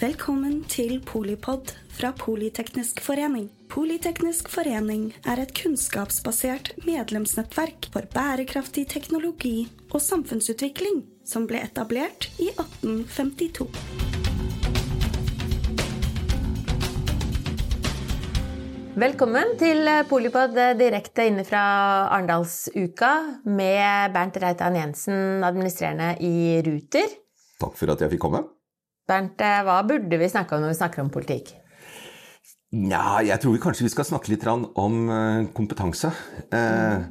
Velkommen 0.00 0.62
til 0.64 0.94
Polipod 1.04 1.74
fra 1.92 2.08
Politeknisk 2.16 3.02
forening. 3.04 3.50
Politeknisk 3.68 4.46
forening 4.48 5.10
er 5.28 5.42
et 5.42 5.50
kunnskapsbasert 5.52 6.70
medlemsnettverk 6.86 7.90
for 7.92 8.06
bærekraftig 8.14 8.86
teknologi 8.88 9.66
og 9.90 10.00
samfunnsutvikling 10.00 11.02
som 11.28 11.44
ble 11.50 11.60
etablert 11.66 12.30
i 12.40 12.48
1852. 12.48 13.66
Velkommen 19.04 19.52
til 19.60 19.90
Polipod 20.08 20.56
direkte 20.80 21.26
inne 21.28 21.44
fra 21.44 21.66
Arendalsuka 22.06 23.12
med 23.44 24.16
Bernt 24.16 24.40
Reitan 24.40 24.80
Jensen, 24.80 25.44
administrerende 25.44 26.14
i 26.24 26.56
Ruter. 26.64 27.12
Takk 27.60 27.76
for 27.76 27.92
at 27.92 28.00
jeg 28.00 28.14
fikk 28.16 28.24
komme. 28.24 28.42
Bernt, 29.10 29.42
hva 29.66 29.80
burde 29.86 30.20
vi 30.20 30.30
snakke 30.30 30.54
om 30.54 30.62
når 30.62 30.74
vi 30.74 30.78
snakker 30.78 31.02
om 31.02 31.10
politikk? 31.12 31.56
Nja, 32.70 33.18
jeg 33.26 33.42
tror 33.42 33.56
vi 33.56 33.62
kanskje 33.62 33.88
vi 33.88 33.90
skal 33.90 34.06
snakke 34.06 34.30
litt 34.30 34.44
om 34.46 35.00
eh, 35.10 35.48
kompetanse. 35.56 36.12
Mm. 36.54 37.08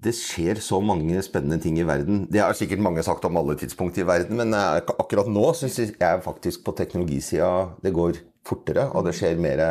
det 0.00 0.14
skjer 0.16 0.58
så 0.64 0.80
mange 0.82 1.20
spennende 1.22 1.60
ting 1.62 1.76
i 1.78 1.86
verden. 1.86 2.24
Det 2.32 2.40
har 2.42 2.56
sikkert 2.56 2.82
mange 2.82 3.04
sagt 3.06 3.24
om 3.28 3.36
alle 3.38 3.54
tidspunkt 3.60 4.00
i 4.00 4.06
verden, 4.08 4.40
men 4.40 4.56
eh, 4.56 4.80
akkurat 4.80 5.30
nå 5.30 5.52
syns 5.54 5.78
jeg 5.78 6.24
faktisk 6.24 6.64
på 6.66 6.74
teknologisida 6.74 7.76
det 7.84 7.94
går 7.94 8.18
fortere, 8.46 8.88
og 8.90 9.06
det 9.06 9.14
skjer 9.14 9.38
mer 9.38 9.62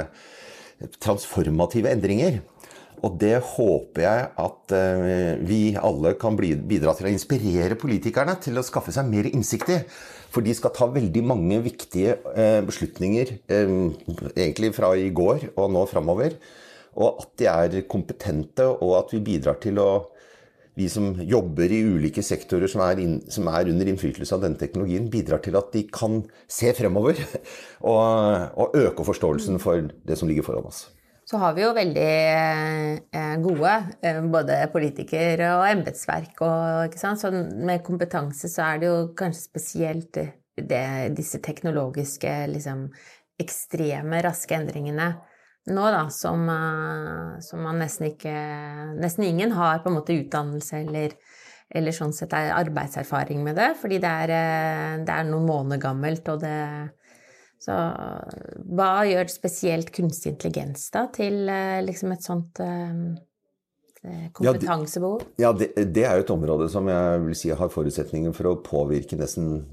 transformative 1.04 1.92
endringer. 1.92 2.40
Og 3.06 3.18
det 3.22 3.38
håper 3.56 4.04
jeg 4.04 4.28
at 4.44 4.74
vi 5.48 5.60
alle 5.80 6.14
kan 6.20 6.38
bidra 6.40 6.96
til 6.98 7.08
å 7.08 7.14
inspirere 7.14 7.78
politikerne 7.80 8.36
til 8.44 8.60
å 8.60 8.66
skaffe 8.66 8.94
seg 8.96 9.08
mer 9.10 9.30
innsikt 9.30 9.72
i. 9.74 9.80
For 10.30 10.46
de 10.46 10.54
skal 10.54 10.74
ta 10.76 10.86
veldig 10.92 11.24
mange 11.26 11.62
viktige 11.66 12.18
beslutninger, 12.68 13.32
egentlig 13.50 14.74
fra 14.78 14.92
i 15.00 15.10
går 15.16 15.50
og 15.56 15.72
nå 15.74 15.86
framover. 15.90 16.36
Og 17.00 17.24
at 17.24 17.34
de 17.40 17.50
er 17.50 17.88
kompetente, 17.90 18.68
og 18.68 18.98
at 19.00 19.14
vi 19.16 19.24
bidrar 19.32 19.62
til 19.64 19.80
å 19.82 19.90
vi 20.80 20.88
som 20.92 21.12
jobber 21.28 21.72
i 21.76 21.82
ulike 21.84 22.24
sektorer 22.24 22.72
som 22.72 22.84
er, 22.86 23.02
inn, 23.04 23.18
som 23.32 23.50
er, 23.52 23.72
under 23.72 23.90
innflytelse 23.92 24.36
av 24.36 24.46
denne 24.46 24.60
teknologien, 24.60 25.10
bidrar 25.12 25.42
til 25.44 25.58
at 25.60 25.74
de 25.76 25.84
kan 25.92 26.22
se 26.48 26.72
fremover 26.78 27.20
og, 27.92 28.00
og 28.56 28.80
øke 28.80 29.08
forståelsen 29.08 29.60
for 29.64 29.90
det 30.08 30.20
som 30.20 30.32
ligger 30.32 30.48
foran 30.48 30.70
oss. 30.70 30.86
Så 31.30 31.38
har 31.38 31.54
vi 31.54 31.62
jo 31.62 31.76
veldig 31.78 32.12
gode 33.44 33.74
både 34.34 34.56
politikere 34.74 35.52
og 35.60 35.68
embetsverk. 35.68 36.42
Med 37.70 37.84
kompetanse 37.86 38.50
så 38.50 38.64
er 38.66 38.82
det 38.82 38.90
jo 38.90 38.96
kanskje 39.20 39.44
spesielt 39.44 40.18
det, 40.18 40.86
disse 41.14 41.38
teknologiske, 41.46 42.34
liksom 42.50 42.88
ekstreme, 43.40 44.24
raske 44.26 44.58
endringene 44.58 45.12
nå, 45.70 45.84
da, 45.94 46.08
som, 46.10 46.48
som, 47.46 47.62
man 47.62 47.78
nesten 47.82 48.10
ikke 48.10 48.34
Nesten 49.00 49.28
ingen 49.28 49.54
har 49.54 49.84
på 49.84 49.92
en 49.92 50.00
måte 50.00 50.16
utdannelse 50.18 50.82
eller, 50.82 51.14
eller 51.70 51.96
sånn 51.96 52.16
sett 52.16 52.34
er 52.34 52.56
arbeidserfaring 52.58 53.44
med 53.46 53.60
det, 53.60 53.74
fordi 53.80 54.00
det 54.02 54.14
er, 54.24 54.34
det 55.06 55.14
er 55.14 55.28
noen 55.30 55.46
måneder 55.46 55.84
gammelt, 55.84 56.32
og 56.32 56.42
det 56.42 56.56
Så 57.60 57.76
hva 58.72 58.92
gjør 59.04 59.28
spesielt 59.32 59.90
kunstig 59.92 60.32
intelligens 60.36 60.86
da 60.94 61.08
til 61.12 61.42
liksom 61.84 62.14
et 62.16 62.24
sånt 62.24 62.62
kompetansebehov? 64.38 65.26
Ja, 65.36 65.52
det, 65.52 65.68
ja 65.74 65.74
det, 65.76 65.88
det, 65.98 66.06
er 66.08 66.16
jo 66.16 66.24
et 66.24 66.32
område 66.38 66.70
som 66.72 66.88
jeg 66.88 67.26
vil 67.26 67.36
si 67.36 67.52
har 67.52 67.74
forutsetninger 67.74 68.32
for 68.38 68.54
å 68.54 68.56
påvirke 68.64 69.20
nesten 69.20 69.66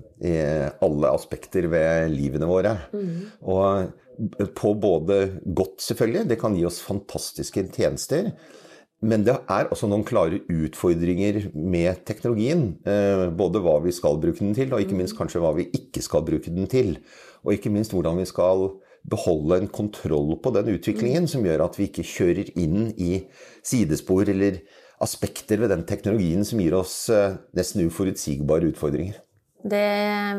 alle 0.83 1.15
aspekter 1.15 1.71
ved 1.71 2.11
livene 2.11 2.51
våre. 2.51 2.75
Mm. 2.91 3.15
Og 3.55 4.51
på 4.57 4.75
både 4.81 5.19
godt, 5.45 5.81
selvfølgelig, 5.85 6.29
det 6.31 6.39
kan 6.41 6.57
gi 6.57 6.65
oss 6.67 6.81
fantastiske 6.85 7.69
tjenester. 7.77 8.33
Men 9.05 9.27
det 9.27 9.35
er 9.53 9.69
også 9.69 9.91
noen 9.91 10.07
klare 10.09 10.39
utfordringer 10.49 11.51
med 11.53 12.01
teknologien. 12.09 12.71
Både 13.37 13.61
hva 13.65 13.77
vi 13.85 13.93
skal 13.93 14.17
bruke 14.23 14.41
den 14.41 14.57
til, 14.57 14.73
og 14.73 14.81
ikke 14.83 14.97
minst 14.97 15.19
kanskje 15.19 15.43
hva 15.45 15.53
vi 15.59 15.69
ikke 15.77 16.01
skal 16.05 16.25
bruke 16.25 16.53
den 16.53 16.69
til. 16.73 16.97
Og 17.47 17.55
ikke 17.55 17.71
minst 17.71 17.95
hvordan 17.95 18.19
vi 18.19 18.27
skal 18.27 18.67
beholde 19.07 19.61
en 19.63 19.71
kontroll 19.71 20.35
på 20.43 20.51
den 20.57 20.73
utviklingen 20.75 21.29
som 21.31 21.45
gjør 21.47 21.63
at 21.69 21.79
vi 21.79 21.87
ikke 21.87 22.03
kjører 22.03 22.51
inn 22.59 22.89
i 22.99 23.21
sidespor 23.63 24.27
eller 24.33 24.59
aspekter 25.05 25.61
ved 25.63 25.71
den 25.71 25.85
teknologien 25.87 26.43
som 26.49 26.59
gir 26.59 26.75
oss 26.75 27.07
nesten 27.55 27.87
uforutsigbare 27.87 28.73
utfordringer. 28.73 29.21
Det 29.67 29.87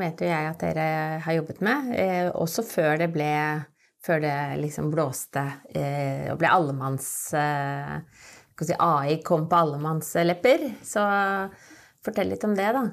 vet 0.02 0.22
jo 0.24 0.28
jeg 0.28 0.52
at 0.52 0.62
dere 0.66 0.90
har 1.24 1.38
jobbet 1.40 1.64
med, 1.64 1.96
også 2.36 2.64
før 2.68 3.00
det 3.00 3.10
ble 3.16 3.32
før 4.08 4.22
det 4.24 4.36
liksom 4.62 4.92
blåste 4.94 5.42
og 6.32 6.38
ble 6.40 6.48
allemanns 6.48 7.08
si, 7.32 8.76
AI 8.80 9.18
kom 9.26 9.48
på 9.52 9.58
allemannslepper. 9.58 10.70
Så 10.86 11.04
fortell 12.06 12.32
litt 12.32 12.46
om 12.48 12.56
det, 12.56 12.70
da. 12.78 12.86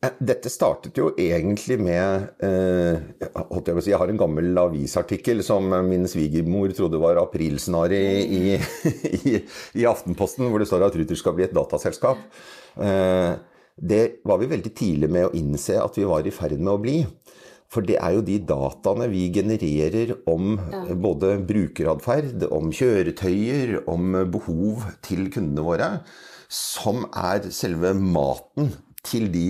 Dette 0.00 0.48
startet 0.48 0.96
jo 0.96 1.10
egentlig 1.20 1.76
med 1.76 2.30
eh, 2.40 3.02
Jeg 3.20 3.82
si, 3.84 3.90
jeg 3.90 3.98
har 4.00 4.08
en 4.08 4.20
gammel 4.22 4.56
avisartikkel 4.56 5.42
som 5.44 5.68
min 5.84 6.08
svigermor 6.08 6.72
trodde 6.72 7.00
var 7.02 7.20
aprilsnarr 7.20 7.92
i, 7.92 8.56
i, 9.20 9.34
i, 9.76 9.84
Aftenposten, 9.84 10.48
hvor 10.48 10.64
det 10.64 10.70
står 10.70 10.86
at 10.88 10.96
Ruter 10.96 11.20
skal 11.20 11.36
bli 11.36 11.44
et 11.44 11.52
dataselskap. 11.56 12.24
Eh, 12.80 13.34
det 13.76 14.02
var 14.24 14.40
vi 14.40 14.48
veldig 14.48 14.72
tidlig 14.72 15.12
med 15.12 15.28
å 15.28 15.36
innse 15.36 15.76
at 15.84 16.00
vi 16.00 16.08
var 16.08 16.24
i 16.24 16.32
ferd 16.32 16.56
med 16.56 16.72
å 16.72 16.80
bli. 16.80 16.98
For 17.70 17.84
det 17.84 18.00
er 18.00 18.16
jo 18.16 18.24
de 18.24 18.40
dataene 18.48 19.12
vi 19.12 19.28
genererer 19.36 20.16
om 20.32 20.56
både 20.96 21.36
brukeratferd, 21.44 22.48
om 22.48 22.72
kjøretøyer, 22.72 23.82
om 23.84 24.16
behov 24.32 24.88
til 25.04 25.28
kundene 25.28 25.68
våre, 25.68 25.96
som 26.48 27.04
er 27.12 27.52
selve 27.54 27.92
maten 27.94 28.72
til 29.06 29.30
de 29.32 29.46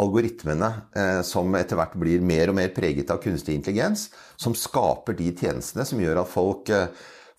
algoritmene 0.00 0.70
eh, 0.96 1.20
som 1.26 1.54
etter 1.58 1.78
hvert 1.78 1.96
blir 2.00 2.22
mer 2.24 2.52
og 2.52 2.58
mer 2.60 2.70
preget 2.74 3.10
av 3.12 3.20
kunstig 3.22 3.56
intelligens, 3.58 4.08
som 4.40 4.56
skaper 4.56 5.18
de 5.18 5.30
tjenestene 5.36 5.86
som 5.88 6.00
gjør 6.02 6.22
at 6.22 6.30
folk 6.30 6.70
eh, 6.74 6.88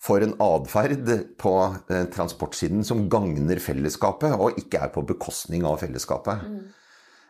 får 0.02 0.26
en 0.26 0.36
atferd 0.42 1.08
på 1.40 1.56
eh, 1.92 2.06
transportsiden 2.12 2.86
som 2.86 3.06
gagner 3.10 3.62
fellesskapet, 3.62 4.36
og 4.36 4.60
ikke 4.60 4.86
er 4.86 4.94
på 4.94 5.04
bekostning 5.12 5.66
av 5.68 5.82
fellesskapet. 5.82 6.46
Mm. 6.46 6.62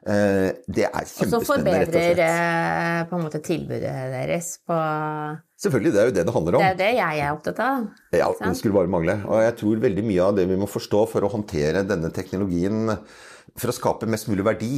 Det 0.02 0.82
er 0.82 1.04
kjempespennende, 1.06 1.36
Og 1.38 1.44
så 1.46 1.46
forbedrer 1.46 3.04
på 3.06 3.14
en 3.14 3.22
måte 3.22 3.38
tilbudet 3.38 3.92
deres 4.10 4.48
på 4.66 4.74
Selvfølgelig, 5.62 5.92
det 5.94 6.00
er 6.00 6.08
jo 6.08 6.14
det 6.16 6.24
det 6.26 6.34
handler 6.34 6.56
om. 6.58 6.64
Det 6.64 6.66
er 6.66 6.72
jo 6.72 6.80
det 6.80 6.88
jeg 6.96 7.20
er 7.22 7.36
opptatt 7.36 7.60
av. 7.62 7.84
Ja, 8.10 8.26
det 8.40 8.56
skulle 8.58 8.74
bare 8.74 8.90
mangle. 8.90 9.14
Og 9.30 9.44
jeg 9.44 9.54
tror 9.60 9.84
veldig 9.84 10.04
mye 10.08 10.24
av 10.24 10.40
det 10.40 10.48
vi 10.50 10.56
må 10.58 10.66
forstå 10.66 11.04
for 11.12 11.22
å 11.22 11.30
håndtere 11.30 11.84
denne 11.86 12.10
teknologien 12.10 12.90
for 13.58 13.72
å 13.72 13.76
skape 13.76 14.08
mest 14.10 14.30
mulig 14.30 14.46
verdi, 14.46 14.74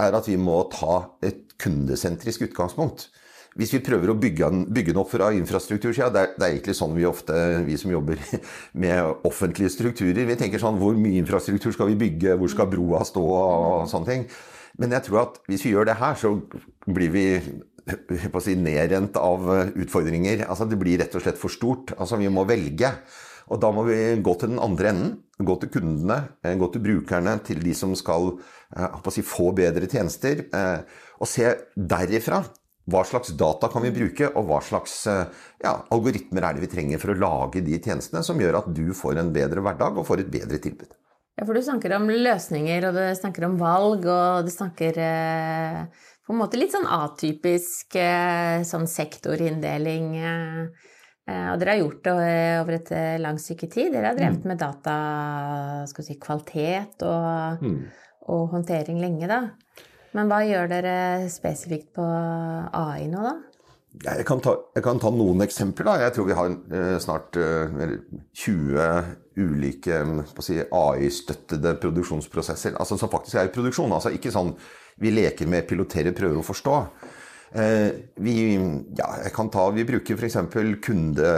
er 0.00 0.16
at 0.16 0.28
vi 0.28 0.36
må 0.40 0.60
ta 0.72 1.18
et 1.24 1.56
kundesentrisk 1.60 2.48
utgangspunkt. 2.48 3.08
Hvis 3.58 3.72
vi 3.74 3.80
prøver 3.82 4.12
å 4.12 4.18
bygge 4.20 4.50
den, 4.52 4.66
bygge 4.70 4.92
den 4.92 5.00
opp 5.00 5.10
fra 5.10 5.30
infrastruktursida, 5.34 6.10
det, 6.14 6.24
det, 6.36 6.44
er 6.44 6.52
egentlig 6.52 6.76
sånn 6.78 6.94
vi 6.94 7.06
ofte, 7.08 7.38
vi 7.66 7.78
som 7.80 7.90
jobber 7.90 8.20
med 8.84 9.24
offentlige 9.26 9.72
strukturer, 9.74 10.28
vi 10.28 10.36
tenker 10.38 10.62
sånn 10.62 10.78
hvor 10.78 10.98
mye 10.98 11.18
infrastruktur 11.22 11.74
skal 11.74 11.90
vi 11.90 11.98
bygge, 12.04 12.36
hvor 12.38 12.52
skal 12.52 12.70
broa 12.70 13.02
stå 13.08 13.24
og 13.24 13.88
sånne 13.90 14.10
ting. 14.12 14.28
Men 14.78 14.94
jeg 14.94 15.08
tror 15.08 15.24
at 15.24 15.40
hvis 15.50 15.64
vi 15.66 15.72
gjør 15.72 15.88
det 15.88 15.98
her, 15.98 16.14
så 16.20 16.36
blir 16.86 17.10
vi 17.10 17.24
på 17.88 18.38
å 18.38 18.44
si, 18.44 18.54
nedrent 18.60 19.16
av 19.18 19.48
utfordringer. 19.72 20.44
Altså, 20.46 20.68
det 20.68 20.78
blir 20.78 21.00
rett 21.00 21.16
og 21.16 21.24
slett 21.24 21.40
for 21.40 21.52
stort. 21.52 21.96
Altså, 21.96 22.20
vi 22.20 22.30
må 22.30 22.44
velge. 22.46 22.92
Og 23.48 23.60
da 23.62 23.70
må 23.74 23.84
vi 23.88 23.98
gå 24.24 24.34
til 24.38 24.52
den 24.54 24.62
andre 24.62 24.92
enden. 24.92 25.16
Gå 25.38 25.54
til 25.62 25.70
kundene, 25.70 26.16
eh, 26.42 26.56
gå 26.58 26.66
til 26.74 26.82
brukerne, 26.82 27.36
til 27.46 27.60
de 27.62 27.74
som 27.74 27.94
skal 27.96 28.32
eh, 28.76 29.10
si, 29.14 29.22
få 29.22 29.52
bedre 29.56 29.86
tjenester. 29.86 30.44
Eh, 30.50 31.04
og 31.18 31.30
se 31.30 31.52
derifra 31.76 32.42
hva 32.88 33.02
slags 33.04 33.34
data 33.36 33.68
kan 33.68 33.84
vi 33.84 33.92
bruke, 33.92 34.30
og 34.32 34.46
hva 34.48 34.62
slags 34.64 35.02
ja, 35.04 35.74
algoritmer 35.92 36.46
er 36.46 36.56
det 36.56 36.62
vi 36.62 36.70
trenger 36.72 37.00
for 37.02 37.12
å 37.12 37.18
lage 37.20 37.60
de 37.60 37.76
tjenestene 37.84 38.22
som 38.24 38.40
gjør 38.40 38.62
at 38.62 38.70
du 38.72 38.94
får 38.96 39.20
en 39.20 39.32
bedre 39.34 39.60
hverdag 39.60 39.98
og 40.00 40.06
får 40.08 40.22
et 40.22 40.30
bedre 40.32 40.56
tilbud. 40.64 40.94
Ja, 41.36 41.44
for 41.44 41.52
du 41.52 41.60
snakker 41.60 41.92
om 41.98 42.08
løsninger, 42.08 42.86
og 42.88 42.96
du 42.96 43.02
snakker 43.18 43.44
om 43.44 43.58
valg, 43.60 44.08
og 44.08 44.48
du 44.48 44.50
snakker 44.54 44.96
på 44.96 46.32
en 46.32 46.40
måte 46.40 46.56
litt 46.60 46.72
sånn 46.72 46.88
atypisk 46.88 47.98
sånn 48.68 48.88
sektorinndeling. 48.88 50.08
Eh, 50.16 50.88
og 51.28 51.60
dere 51.60 51.74
har 51.74 51.82
gjort 51.82 52.04
det 52.06 52.14
eh, 52.24 52.58
over 52.62 52.76
et 52.78 52.90
eh, 52.96 53.20
langt 53.20 53.42
stykke 53.42 53.68
tid. 53.68 53.92
Dere 53.92 54.12
har 54.12 54.16
drevet 54.18 54.44
mm. 54.44 54.48
med 54.48 54.60
data, 54.62 54.94
si, 55.92 56.16
kvalitet 56.22 57.04
og, 57.04 57.64
mm. 57.64 57.76
og, 58.28 58.46
håndtering 58.54 59.02
lenge, 59.02 59.28
da. 59.28 59.42
Men 60.16 60.30
hva 60.30 60.40
gjør 60.46 60.70
dere 60.70 60.96
spesifikt 61.30 61.92
på 61.98 62.06
AI 62.06 63.10
nå, 63.12 63.26
da? 63.26 63.36
Jeg 63.98 64.24
kan 64.28 64.40
ta, 64.44 64.52
jeg 64.76 64.84
kan 64.84 65.00
ta 65.02 65.10
noen 65.10 65.42
eksempler. 65.42 65.88
Da. 65.88 65.94
Jeg 66.06 66.14
tror 66.14 66.26
vi 66.28 66.36
har 66.38 66.98
snart 67.02 67.34
20 67.34 68.88
ulike 69.42 70.00
si, 70.44 70.58
AI-støttede 70.62 71.72
produksjonsprosesser. 71.82 72.76
Altså, 72.78 72.98
som 73.00 73.10
faktisk 73.10 73.40
er 73.40 73.48
i 73.48 73.52
produksjon. 73.54 73.92
Altså, 73.96 74.12
ikke 74.14 74.32
sånn 74.32 74.52
vi 75.02 75.12
leker 75.14 75.50
med 75.50 75.66
pilotere, 75.68 76.14
prøver 76.16 76.40
å 76.40 76.46
forstå. 76.46 76.76
Vi, 77.52 78.34
ja, 78.98 79.06
jeg 79.24 79.32
kan 79.32 79.48
ta, 79.52 79.70
vi 79.72 79.86
bruker 79.88 80.18
f.eks. 80.18 80.36
kunde 80.84 81.30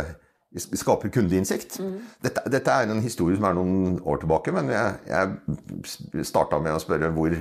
vi 0.50 0.76
skaper 0.76 1.12
kundeinnsikt. 1.14 1.78
Mm. 1.78 1.98
Dette, 2.24 2.42
dette, 2.50 2.74
er 2.74 2.90
en 2.90 3.02
historie 3.04 3.38
som 3.38 3.46
er 3.46 3.54
noen 3.54 4.00
år 4.02 4.18
tilbake, 4.22 4.50
men 4.54 4.72
jeg, 4.72 4.96
jeg 5.06 6.26
starta 6.26 6.58
med 6.58 6.74
å 6.74 6.82
spørre 6.82 7.12
hvor 7.14 7.36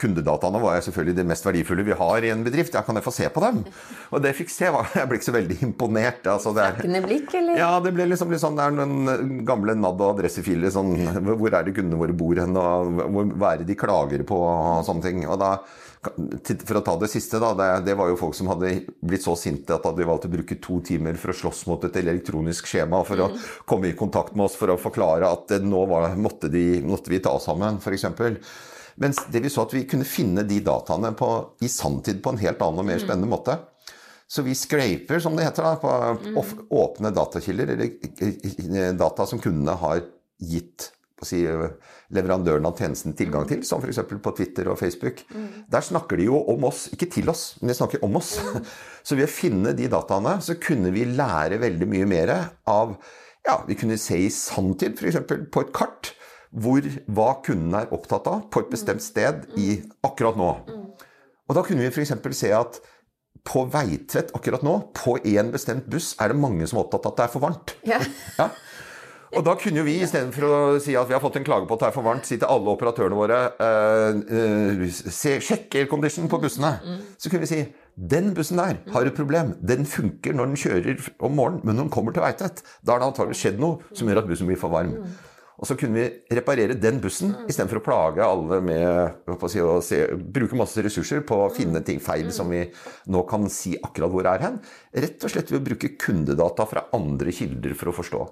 kundedataene 0.00 0.58
var 0.62 0.80
selvfølgelig 0.82 1.16
det 1.20 1.26
mest 1.28 1.46
verdifulle 1.46 1.84
vi 1.86 1.96
har 1.98 2.26
i 2.26 2.32
en 2.34 2.42
bedrift. 2.46 2.74
Ja, 2.74 2.82
kan 2.86 2.98
jeg 2.98 3.06
få 3.06 3.12
se 3.14 3.28
på 3.30 3.42
dem? 3.44 3.62
Og 4.10 4.22
det 4.22 4.32
jeg 4.32 4.40
fikk 4.42 4.52
se, 4.54 4.72
var 4.74 4.90
Jeg 4.98 5.10
ble 5.10 5.20
ikke 5.20 5.28
så 5.30 5.36
veldig 5.36 5.60
imponert. 5.68 6.26
Altså, 6.30 6.54
det 6.56 7.04
blikk, 7.06 7.30
eller? 7.38 7.58
Ja, 7.60 7.70
det 7.84 7.94
ble 7.94 8.08
liksom 8.10 8.32
litt 8.34 8.42
sånn 8.42 8.58
Det 8.58 8.66
er 8.66 8.76
noen 8.76 9.40
gamle 9.46 9.76
NAD- 9.78 10.02
og 10.02 10.16
adressefiler. 10.16 10.72
Sånn, 10.74 10.94
hvor 11.30 11.50
er 11.54 11.66
det 11.66 11.76
kundene 11.78 12.00
våre 12.00 12.16
bor 12.16 12.42
hen, 12.42 12.58
og 12.58 13.34
hva 13.38 13.54
er 13.54 13.62
det 13.62 13.70
de 13.70 13.78
klager 13.78 14.26
på, 14.26 14.38
og 14.44 14.86
sånne 14.88 15.06
ting. 15.06 15.26
Og 15.28 15.38
da 15.40 15.56
for 16.04 16.78
å 16.78 16.82
ta 16.84 16.94
det 17.00 17.08
siste, 17.12 17.40
da. 17.40 17.52
Det, 17.56 17.68
det, 17.86 17.96
var 17.98 18.10
jo 18.10 18.18
folk 18.20 18.36
som 18.36 18.50
hadde 18.52 18.72
blitt 19.00 19.24
så 19.24 19.36
sinte 19.38 19.76
at 19.76 19.86
de 19.96 20.06
valgte 20.06 20.28
å 20.28 20.34
bruke 20.34 20.58
to 20.62 20.80
timer 20.84 21.16
for 21.20 21.32
å 21.32 21.38
slåss 21.38 21.64
mot 21.70 21.84
et 21.86 21.96
elektronisk 22.02 22.68
skjema 22.68 23.00
for 23.08 23.20
mm. 23.20 23.24
å 23.24 23.64
komme 23.68 23.90
i 23.90 23.96
kontakt 23.98 24.36
med 24.36 24.48
oss 24.48 24.58
for 24.58 24.74
å 24.74 24.80
forklare 24.80 25.30
at 25.30 25.56
nå 25.64 25.84
var, 25.90 26.12
måtte, 26.20 26.50
de, 26.52 26.82
måtte, 26.84 27.12
vi 27.12 27.22
ta 27.24 27.34
oss 27.38 27.48
sammen, 27.48 27.80
f.eks. 27.80 28.08
Mens 29.02 29.20
det 29.32 29.42
vi 29.44 29.52
så 29.52 29.64
at 29.64 29.74
vi 29.74 29.84
kunne 29.90 30.06
finne 30.06 30.44
de 30.46 30.60
dataene 30.64 31.12
på, 31.18 31.30
i 31.64 31.70
sanntid 31.70 32.22
på 32.22 32.34
en 32.34 32.42
helt 32.42 32.62
annen 32.62 32.82
og 32.82 32.88
mer 32.88 33.00
mm. 33.00 33.04
spennende 33.06 33.30
måte. 33.30 33.58
Så 34.30 34.42
vi 34.42 34.54
scraper, 34.56 35.20
som 35.20 35.36
det 35.36 35.46
heter, 35.46 35.66
da, 35.66 35.76
på 35.78 36.34
mm. 36.34 36.66
åpne 36.74 37.12
datakilder, 37.14 37.74
eller 37.74 38.92
data 38.98 39.26
som 39.28 39.42
kundene 39.42 39.76
har 39.78 40.04
gitt 40.42 40.90
si, 41.24 41.40
leverandøren 42.14 42.66
av 42.68 42.78
tjenesten 42.78 43.14
tilgang 43.16 43.46
til, 43.48 43.62
som 43.66 43.82
f.eks. 43.82 44.00
på 44.08 44.32
Twitter 44.36 44.68
og 44.70 44.78
Facebook. 44.80 45.22
Mm. 45.34 45.46
Der 45.72 45.84
snakker 45.84 46.20
de 46.20 46.28
jo 46.28 46.40
om 46.52 46.66
oss, 46.68 46.86
ikke 46.94 47.10
til 47.12 47.30
oss, 47.32 47.54
men 47.60 47.72
de 47.72 47.78
snakker 47.78 48.04
om 48.06 48.18
oss. 48.20 48.36
Mm. 48.40 48.66
Så 49.06 49.18
ved 49.18 49.28
å 49.28 49.32
finne 49.32 49.74
de 49.76 49.90
dataene, 49.92 50.38
så 50.40 50.56
kunne 50.60 50.92
vi 50.94 51.04
lære 51.04 51.60
veldig 51.60 51.88
mye 51.90 52.08
mer 52.08 52.30
av 52.70 52.96
Ja, 53.44 53.58
vi 53.68 53.76
kunne 53.76 53.98
se 54.00 54.16
i 54.16 54.30
sanntid, 54.32 54.96
f.eks. 54.96 55.18
på 55.52 55.64
et 55.64 55.72
kart 55.76 56.14
hvor, 56.54 56.86
hva 57.10 57.28
kunden 57.44 57.74
er 57.78 57.92
opptatt 57.94 58.28
av 58.30 58.48
på 58.52 58.62
et 58.62 58.72
bestemt 58.72 59.02
sted 59.02 59.46
i, 59.58 59.78
akkurat 60.06 60.38
nå. 60.38 60.50
Og 61.44 61.56
da 61.56 61.64
kunne 61.66 61.84
vi 61.84 61.90
f.eks. 61.90 62.14
se 62.38 62.52
at 62.56 62.80
på 63.44 63.66
Veitvet 63.68 64.30
akkurat 64.36 64.62
nå, 64.64 64.78
på 64.96 65.18
én 65.28 65.50
bestemt 65.52 65.88
buss, 65.90 66.14
er 66.22 66.32
det 66.32 66.40
mange 66.40 66.66
som 66.70 66.78
er 66.78 66.86
opptatt 66.86 67.08
av 67.08 67.12
at 67.12 67.18
det 67.18 67.26
er 67.26 67.34
for 67.34 67.44
varmt. 67.44 67.74
Ja. 67.84 68.00
ja. 68.40 68.48
Og 69.34 69.42
da 69.42 69.56
kunne 69.58 69.80
jo 69.80 69.86
vi, 69.86 69.96
istedenfor 70.04 70.44
å 70.46 70.58
si 70.82 70.94
at 70.96 71.08
vi 71.10 71.16
har 71.16 71.22
fått 71.22 71.40
en 71.40 71.46
klage 71.46 71.66
på 71.66 71.74
at 71.74 71.82
det 71.82 71.88
er 71.88 71.96
for 71.96 72.06
varmt, 72.06 72.28
si 72.28 72.38
til 72.38 72.46
alle 72.48 72.70
operatørene 72.70 73.18
våre 73.18 73.40
uh, 73.58 74.20
uh, 74.22 74.84
se, 74.94 75.40
Sjekk 75.42 75.74
aircondition 75.80 76.30
på 76.30 76.38
bussene. 76.44 76.70
Så 77.18 77.32
kunne 77.32 77.42
vi 77.42 77.50
si 77.50 77.60
den 77.94 78.30
bussen 78.34 78.62
der 78.62 78.78
har 78.94 79.06
et 79.06 79.18
problem. 79.18 79.56
Den 79.62 79.86
funker 79.90 80.34
når 80.38 80.52
den 80.52 80.62
kjører 80.62 81.10
om 81.18 81.34
morgenen, 81.34 81.62
men 81.66 81.76
når 81.76 81.88
den 81.88 81.94
kommer 81.98 82.14
til 82.14 82.24
Veitvet, 82.24 82.62
da 82.82 82.94
har 82.94 83.02
det 83.02 83.10
antakelig 83.10 83.40
skjedd 83.42 83.60
noe 83.62 83.94
som 83.94 84.08
gjør 84.08 84.22
at 84.22 84.30
bussen 84.30 84.50
blir 84.50 84.60
for 84.60 84.74
varm. 84.74 84.96
Og 85.54 85.68
så 85.68 85.76
kunne 85.78 86.00
vi 86.00 86.36
reparere 86.36 86.74
den 86.78 86.98
bussen 87.02 87.30
mm. 87.30 87.44
istedenfor 87.50 87.78
å 87.78 87.84
plage 87.84 88.26
alle 88.26 88.58
med 88.64 89.30
å, 89.30 89.50
si, 89.50 89.60
å 89.62 89.78
se, 89.84 90.00
bruke 90.14 90.58
masse 90.58 90.82
ressurser 90.82 91.22
på 91.26 91.44
å 91.44 91.52
finne 91.54 91.82
ting 91.86 92.00
feil 92.02 92.32
som 92.34 92.50
vi 92.50 92.64
nå 93.14 93.22
kan 93.30 93.46
si 93.52 93.76
akkurat 93.78 94.12
hvor 94.12 94.30
er 94.32 94.42
hen. 94.42 94.58
Rett 94.90 95.22
og 95.22 95.30
slett 95.30 95.52
ved 95.52 95.62
å 95.62 95.66
bruke 95.70 95.94
kundedata 96.00 96.66
fra 96.70 96.88
andre 96.98 97.34
kilder 97.34 97.76
for 97.78 97.92
å 97.92 97.98
forstå. 98.00 98.24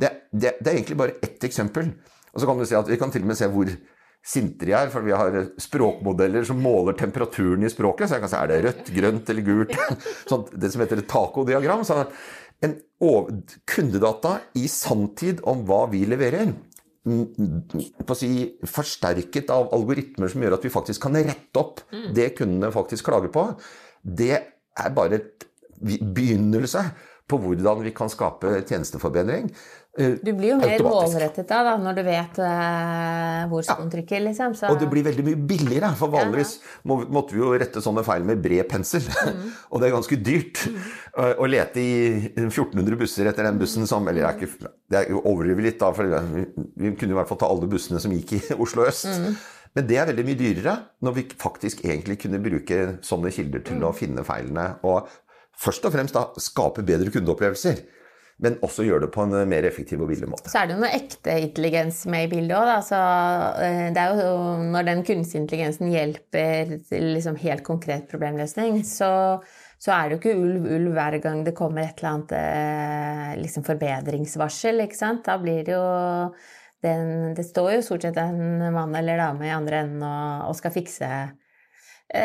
Det, 0.00 0.12
det, 0.30 0.56
det 0.60 0.70
er 0.70 0.76
egentlig 0.76 1.00
bare 1.00 1.18
ett 1.24 1.42
eksempel. 1.44 1.90
Og 2.30 2.38
så 2.38 2.46
kan 2.46 2.60
du 2.60 2.68
si 2.68 2.78
at 2.78 2.90
vi 2.90 3.00
kan 3.00 3.10
til 3.10 3.26
og 3.26 3.32
med 3.32 3.40
se 3.40 3.50
hvor 3.50 3.72
sintere 4.20 4.68
de 4.68 4.74
er, 4.76 4.90
for 4.92 5.04
vi 5.04 5.14
har 5.16 5.36
språkmodeller 5.60 6.44
som 6.44 6.58
måler 6.60 6.96
temperaturen 6.98 7.64
i 7.64 7.70
språket. 7.72 8.08
Så 8.08 8.18
jeg 8.18 8.24
kan 8.24 8.32
si 8.32 8.38
er 8.38 8.50
det 8.50 8.58
rødt, 8.66 8.90
grønt 8.94 9.32
eller 9.32 9.46
gult. 9.46 9.76
Sånn, 10.30 10.44
det 10.52 10.70
som 10.72 10.84
heter 10.84 11.00
et 11.00 11.08
tacodiagram. 11.10 11.84
Så 11.88 12.02
en 12.64 12.76
kundedata 13.68 14.38
i 14.60 14.66
sanntid 14.68 15.40
om 15.48 15.64
hva 15.68 15.84
vi 15.92 16.04
leverer. 16.08 16.52
På 17.00 18.12
å 18.12 18.18
si, 18.18 18.30
forsterket 18.68 19.50
av 19.54 19.70
algoritmer 19.76 20.30
som 20.30 20.44
gjør 20.44 20.58
at 20.58 20.66
vi 20.66 20.72
faktisk 20.72 21.06
kan 21.06 21.16
rette 21.16 21.60
opp 21.60 21.80
mm. 21.88 22.10
det 22.16 22.32
kundene 22.36 22.72
faktisk 22.74 23.08
klager 23.08 23.32
på. 23.32 23.46
Det 24.02 24.34
er 24.36 24.92
bare 24.96 25.20
et 25.20 25.46
begynnelse 25.80 26.84
på 27.30 27.38
hvordan 27.40 27.84
vi 27.86 27.94
kan 27.96 28.10
skape 28.12 28.60
tjenesteforbedring. 28.66 29.50
Eh, 29.98 30.12
du 30.22 30.30
blir 30.38 30.52
jo 30.52 30.56
mer 30.60 30.82
målrettet 30.86 31.48
da, 31.50 31.64
da, 31.66 31.72
når 31.82 31.96
du 31.98 32.00
vet 32.06 32.36
uh, 32.38 33.48
hvor 33.50 33.64
skoen 33.66 33.88
ja. 33.88 33.92
trykker. 33.96 34.22
Liksom, 34.28 34.54
og 34.68 34.76
det 34.78 34.88
blir 34.92 35.06
veldig 35.08 35.24
mye 35.26 35.38
billigere. 35.50 35.90
For 35.98 36.12
vanligvis 36.12 36.56
må, 36.86 37.00
måtte 37.10 37.34
vi 37.34 37.42
jo 37.42 37.50
rette 37.58 37.82
sånne 37.82 38.04
feil 38.06 38.26
med 38.28 38.42
bred 38.42 38.68
pensel. 38.70 39.02
Mm. 39.02 39.48
og 39.72 39.82
det 39.82 39.88
er 39.88 39.96
ganske 39.96 40.18
dyrt 40.30 40.62
mm. 40.70 40.82
å, 41.10 41.28
å 41.42 41.48
lete 41.50 41.82
i 41.82 41.94
1400 42.36 43.00
busser 43.00 43.30
etter 43.30 43.48
den 43.48 43.58
bussen 43.60 43.88
som 43.90 44.06
Eller 44.10 44.22
det 44.22 44.28
er 44.28 44.38
ikke, 44.38 44.74
det 44.90 45.00
er 45.00 45.16
overdriver 45.18 45.66
litt, 45.66 45.80
da, 45.82 45.90
for 45.96 46.06
vi, 46.36 46.44
vi, 46.54 46.92
kunne 47.00 47.16
i 47.16 47.18
hvert 47.18 47.32
fall 47.32 47.40
ta 47.42 47.50
alle 47.50 47.70
bussene 47.70 48.02
som 48.02 48.14
gikk 48.14 48.36
i 48.38 48.44
Oslo 48.62 48.86
øst. 48.86 49.10
Mm. 49.10 49.40
Men 49.74 49.86
det 49.86 49.98
er 49.98 50.06
veldig 50.10 50.26
mye 50.26 50.38
dyrere 50.38 50.76
når 51.02 51.18
vi 51.18 51.26
faktisk 51.38 51.82
egentlig 51.86 52.18
kunne 52.22 52.40
bruke 52.42 52.78
sånne 53.06 53.34
kilder 53.34 53.66
til 53.66 53.82
å 53.82 53.90
mm. 53.90 53.98
finne 53.98 54.26
feilene. 54.26 54.70
Og 54.86 55.10
først 55.60 55.86
og 55.86 55.94
fremst 55.94 56.16
da 56.16 56.28
skape 56.40 56.84
bedre 56.86 57.12
kundeopplevelser 57.14 57.82
men 58.40 58.56
også 58.64 58.84
gjøre 58.86 59.04
det 59.04 59.12
på 59.14 59.24
en 59.26 59.34
mer 59.48 59.66
effektiv 59.68 60.00
og 60.00 60.10
billig 60.10 60.28
måte. 60.30 60.50
Så 60.50 60.62
er 60.62 60.68
det 60.68 60.76
jo 60.76 60.82
noe 60.82 60.92
ekte 60.96 61.34
intelligens 61.44 62.02
med 62.10 62.26
i 62.26 62.30
bildet 62.32 62.56
òg. 62.56 62.70
Altså, 62.78 63.00
det 63.92 64.00
er 64.00 64.22
jo 64.24 64.30
når 64.72 64.86
den 64.88 65.02
kunstige 65.06 65.42
intelligensen 65.42 65.90
hjelper 65.92 66.78
til 66.88 67.10
liksom 67.16 67.36
helt 67.42 67.64
konkret 67.66 68.06
problemløsning, 68.10 68.80
så, 68.88 69.10
så, 69.76 69.92
er 69.92 70.08
det 70.08 70.16
jo 70.16 70.20
ikke 70.22 70.38
ulv, 70.40 70.70
ulv 70.78 70.94
hver 70.96 71.18
gang 71.24 71.44
det 71.44 71.56
kommer 71.58 71.84
et 71.84 72.00
eller 72.00 72.14
annet 72.14 72.32
eh, 72.38 73.34
liksom 73.42 73.66
forbedringsvarsel. 73.68 74.86
ikke 74.86 75.00
sant? 75.02 75.26
Da 75.28 75.36
blir 75.42 75.60
det 75.66 75.76
jo 75.76 75.84
den, 76.80 77.34
Det 77.36 77.44
står 77.44 77.74
jo 77.74 77.84
stort 77.84 78.08
sett 78.08 78.16
en 78.22 78.70
mann 78.72 78.96
eller 78.96 79.20
dame 79.20 79.50
i 79.50 79.52
andre 79.52 79.84
enden 79.84 80.06
og, 80.06 80.48
og 80.48 80.56
skal 80.56 80.72
fikse 80.72 81.10
Eh, 81.10 81.39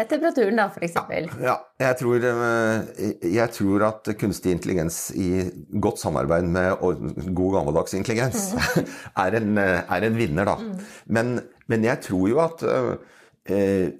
temperaturen, 0.09 0.57
da, 0.57 0.67
f.eks. 0.71 0.95
Ja, 0.97 1.35
ja 1.45 1.55
jeg, 1.91 1.97
tror, 1.99 2.23
eh, 2.29 3.01
jeg 3.35 3.53
tror 3.53 3.85
at 3.89 4.09
kunstig 4.19 4.55
intelligens 4.55 4.99
i 5.13 5.45
godt 5.81 6.01
samarbeid 6.01 6.47
med 6.49 6.79
god 7.37 7.59
gammeldags 7.59 7.93
intelligens 7.97 8.47
mm. 8.55 8.87
er, 9.25 9.37
en, 9.41 9.59
er, 9.61 10.07
en, 10.07 10.17
vinner, 10.17 10.49
da. 10.49 10.55
Mm. 10.57 10.87
Men, 11.17 11.35
men, 11.69 11.85
jeg 11.85 12.01
tror 12.07 12.31
jo 12.31 12.41
at 12.45 12.65
eh, 12.65 13.93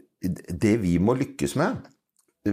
det 0.66 0.76
vi 0.82 0.98
må 0.98 1.18
lykkes 1.20 1.54
med, 1.62 1.86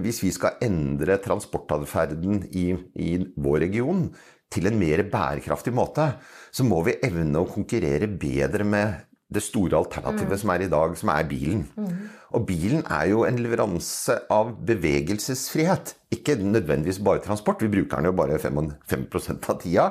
hvis 0.03 0.23
vi 0.25 0.33
skal 0.33 0.61
endre 0.65 1.19
transportatferden 1.21 2.47
i, 2.57 2.71
i 3.01 3.11
vår 3.37 3.65
region 3.67 4.07
til 4.53 4.69
en 4.69 4.77
mer 4.81 5.05
bærekraftig 5.09 5.73
måte, 5.75 6.07
så 6.53 6.65
må 6.69 6.83
vi 6.85 6.99
evne 7.05 7.41
å 7.41 7.49
konkurrere 7.49 8.09
bedre 8.09 8.67
med 8.69 9.01
det 9.35 9.45
store 9.45 9.79
alternativet 9.79 10.37
mm. 10.37 10.43
som 10.43 10.53
er 10.55 10.65
i 10.65 10.71
dag, 10.73 10.97
som 10.99 11.12
er 11.15 11.31
bilen. 11.31 11.65
Mm. 11.77 11.97
Og 12.37 12.47
bilen 12.49 12.85
er 12.87 13.09
jo 13.12 13.25
en 13.29 13.41
leveranse 13.43 14.19
av 14.33 14.55
bevegelsesfrihet. 14.69 15.97
Ikke 16.15 16.39
nødvendigvis 16.41 17.03
bare 17.05 17.25
transport. 17.25 17.62
Vi 17.62 17.73
bruker 17.73 17.99
den 17.99 18.11
jo 18.11 18.17
bare 18.17 18.39
5, 18.39 18.62
5 18.89 19.09
av 19.49 19.61
tida. 19.62 19.91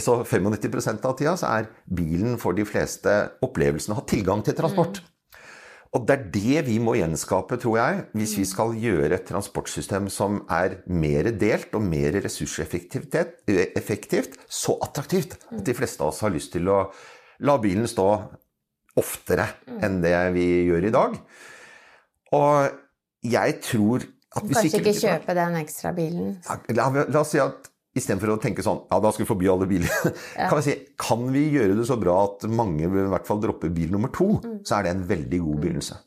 Så 0.00 0.22
95 0.24 1.04
av 1.04 1.16
tida 1.18 1.34
så 1.36 1.50
er 1.58 1.72
bilen 1.84 2.38
for 2.40 2.56
de 2.56 2.64
fleste 2.66 3.18
opplevelsene 3.44 3.96
å 3.96 4.00
ha 4.00 4.06
tilgang 4.08 4.44
til 4.44 4.56
transport. 4.58 5.02
Mm. 5.02 5.10
Og 5.94 6.08
det 6.08 6.14
er 6.14 6.22
det 6.34 6.62
vi 6.66 6.80
må 6.82 6.96
gjenskape, 6.98 7.54
tror 7.62 7.76
jeg, 7.78 7.98
hvis 8.18 8.32
vi 8.40 8.44
skal 8.50 8.72
gjøre 8.82 9.14
et 9.14 9.28
transportsystem 9.28 10.08
som 10.10 10.40
er 10.50 10.80
mer 10.90 11.28
delt 11.38 11.76
og 11.78 11.84
mer 11.86 12.18
ressurseffektivt, 12.24 14.40
så 14.50 14.74
attraktivt 14.82 15.36
at 15.38 15.62
de 15.68 15.76
fleste 15.78 16.02
av 16.02 16.10
oss 16.10 16.24
har 16.26 16.34
lyst 16.34 16.50
til 16.56 16.72
å 16.72 16.80
la 17.46 17.54
bilen 17.62 17.86
stå 17.90 18.08
oftere 19.00 19.48
enn 19.82 20.00
det 20.04 20.16
vi 20.34 20.46
gjør 20.70 20.88
i 20.88 20.94
dag. 20.94 21.16
Og 22.34 22.80
jeg 23.24 23.60
tror 23.64 24.04
at 24.34 24.48
hvis 24.48 24.58
Kanskje 24.58 24.80
ikke 24.80 24.96
kjøpe 24.98 25.36
den 25.38 25.56
ekstra 25.60 25.92
bilen? 25.94 26.34
La, 26.74 26.88
la 26.90 27.20
oss 27.20 27.32
si 27.34 27.40
at 27.42 27.70
istedenfor 27.94 28.34
å 28.34 28.40
tenke 28.42 28.64
sånn 28.66 28.80
ja, 28.88 28.98
da 28.98 29.12
skal 29.14 29.22
vi 29.22 29.28
forby 29.28 29.50
alle 29.50 29.68
biler, 29.70 29.92
ja. 30.10 30.48
kan, 30.50 30.58
vi 30.58 30.64
si, 30.66 30.74
kan 30.98 31.28
vi 31.30 31.44
gjøre 31.54 31.76
det 31.78 31.86
så 31.86 31.98
bra 32.00 32.16
at 32.24 32.48
mange 32.50 32.88
i 32.88 32.90
hvert 33.12 33.28
fall 33.28 33.42
dropper 33.42 33.70
bil 33.74 33.94
nummer 33.94 34.10
to, 34.14 34.32
mm. 34.42 34.58
så 34.66 34.78
er 34.78 34.88
det 34.88 34.94
en 34.96 35.06
veldig 35.12 35.40
god 35.44 35.62
begynnelse. 35.62 36.00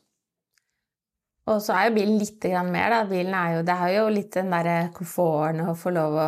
Og 1.48 1.62
så 1.64 1.72
er 1.74 1.88
jo 1.88 1.94
bilen 1.96 2.18
litt 2.20 2.44
mer, 2.68 2.90
da. 2.92 2.98
Bilen 3.08 3.34
er 3.36 3.48
jo, 3.56 3.60
det 3.66 3.74
er 3.74 3.90
jo 3.94 4.04
litt 4.12 4.32
den 4.36 4.50
derre 4.52 4.76
komforten 4.94 5.62
å 5.64 5.74
få 5.78 5.90
lov 5.94 6.12
å 6.20 6.26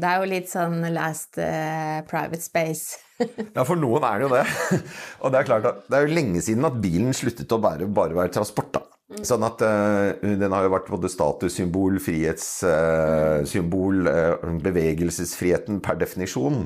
Det 0.00 0.08
er 0.08 0.16
jo 0.22 0.30
litt 0.30 0.48
sånn 0.50 0.78
last 0.94 1.38
uh, 1.40 1.98
private 2.08 2.44
space. 2.44 2.84
ja, 3.56 3.64
for 3.64 3.76
noen 3.80 4.04
er 4.06 4.14
det 4.18 4.24
jo 4.26 4.32
det. 4.32 4.44
Og 5.22 5.28
det 5.32 5.38
er 5.40 5.48
klart 5.50 5.66
at 5.68 5.76
det 5.88 5.96
er 5.98 6.02
jo 6.06 6.16
lenge 6.18 6.40
siden 6.44 6.68
at 6.68 6.80
bilen 6.82 7.12
sluttet 7.16 7.52
å 7.52 7.62
bare, 7.62 7.86
bare 7.88 8.16
være 8.16 8.34
transport. 8.38 8.72
da. 8.78 8.82
Sånn 9.26 9.44
at 9.46 9.58
uh, 9.62 10.06
Den 10.24 10.52
har 10.54 10.62
jo 10.66 10.74
vært 10.74 10.90
både 10.92 11.12
statussymbol, 11.12 12.00
frihetssymbol, 12.02 13.96
uh, 14.08 14.34
uh, 14.40 14.56
bevegelsesfriheten 14.64 15.74
per 15.84 15.96
definisjon. 16.00 16.58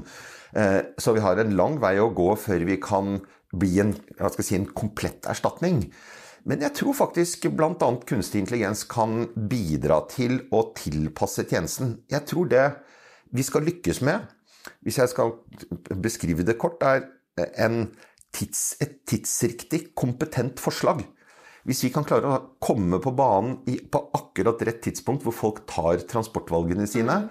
så 0.99 1.13
vi 1.15 1.21
har 1.23 1.39
en 1.39 1.53
lang 1.55 1.77
vei 1.79 2.01
å 2.03 2.11
gå 2.11 2.35
før 2.43 2.65
vi 2.67 2.75
kan 2.83 3.21
bli 3.55 3.77
en, 3.85 3.93
si, 4.43 4.57
en 4.57 4.67
komplett 4.67 5.23
erstatning. 5.31 5.85
Men 6.51 6.65
jeg 6.65 6.75
tror 6.81 6.97
faktisk 6.99 7.47
bl.a. 7.55 7.89
kunstig 8.09 8.43
intelligens 8.43 8.83
kan 8.91 9.29
bidra 9.51 10.01
til 10.11 10.41
å 10.51 10.65
tilpasse 10.75 11.45
tjenesten. 11.47 12.01
Jeg 12.11 12.27
tror 12.27 12.51
det 12.51 12.65
vi 13.31 13.45
skal 13.47 13.63
lykkes 13.69 14.01
med, 14.03 14.27
hvis 14.83 14.99
jeg 14.99 15.13
skal 15.13 15.37
beskrive 16.03 16.43
det 16.47 16.59
kort, 16.59 16.83
er 16.83 17.07
tids, 18.35 18.65
et 18.83 18.99
tidsriktig, 19.07 19.93
kompetent 19.95 20.59
forslag. 20.63 21.05
Hvis 21.69 21.85
vi 21.85 21.93
kan 21.95 22.07
klare 22.09 22.33
å 22.33 22.43
komme 22.63 22.99
på 23.05 23.13
banen 23.15 23.61
på 23.93 24.03
akkurat 24.17 24.63
rett 24.67 24.83
tidspunkt 24.89 25.27
hvor 25.27 25.37
folk 25.37 25.63
tar 25.71 26.03
transportvalgene 26.11 26.89
sine, 26.91 27.23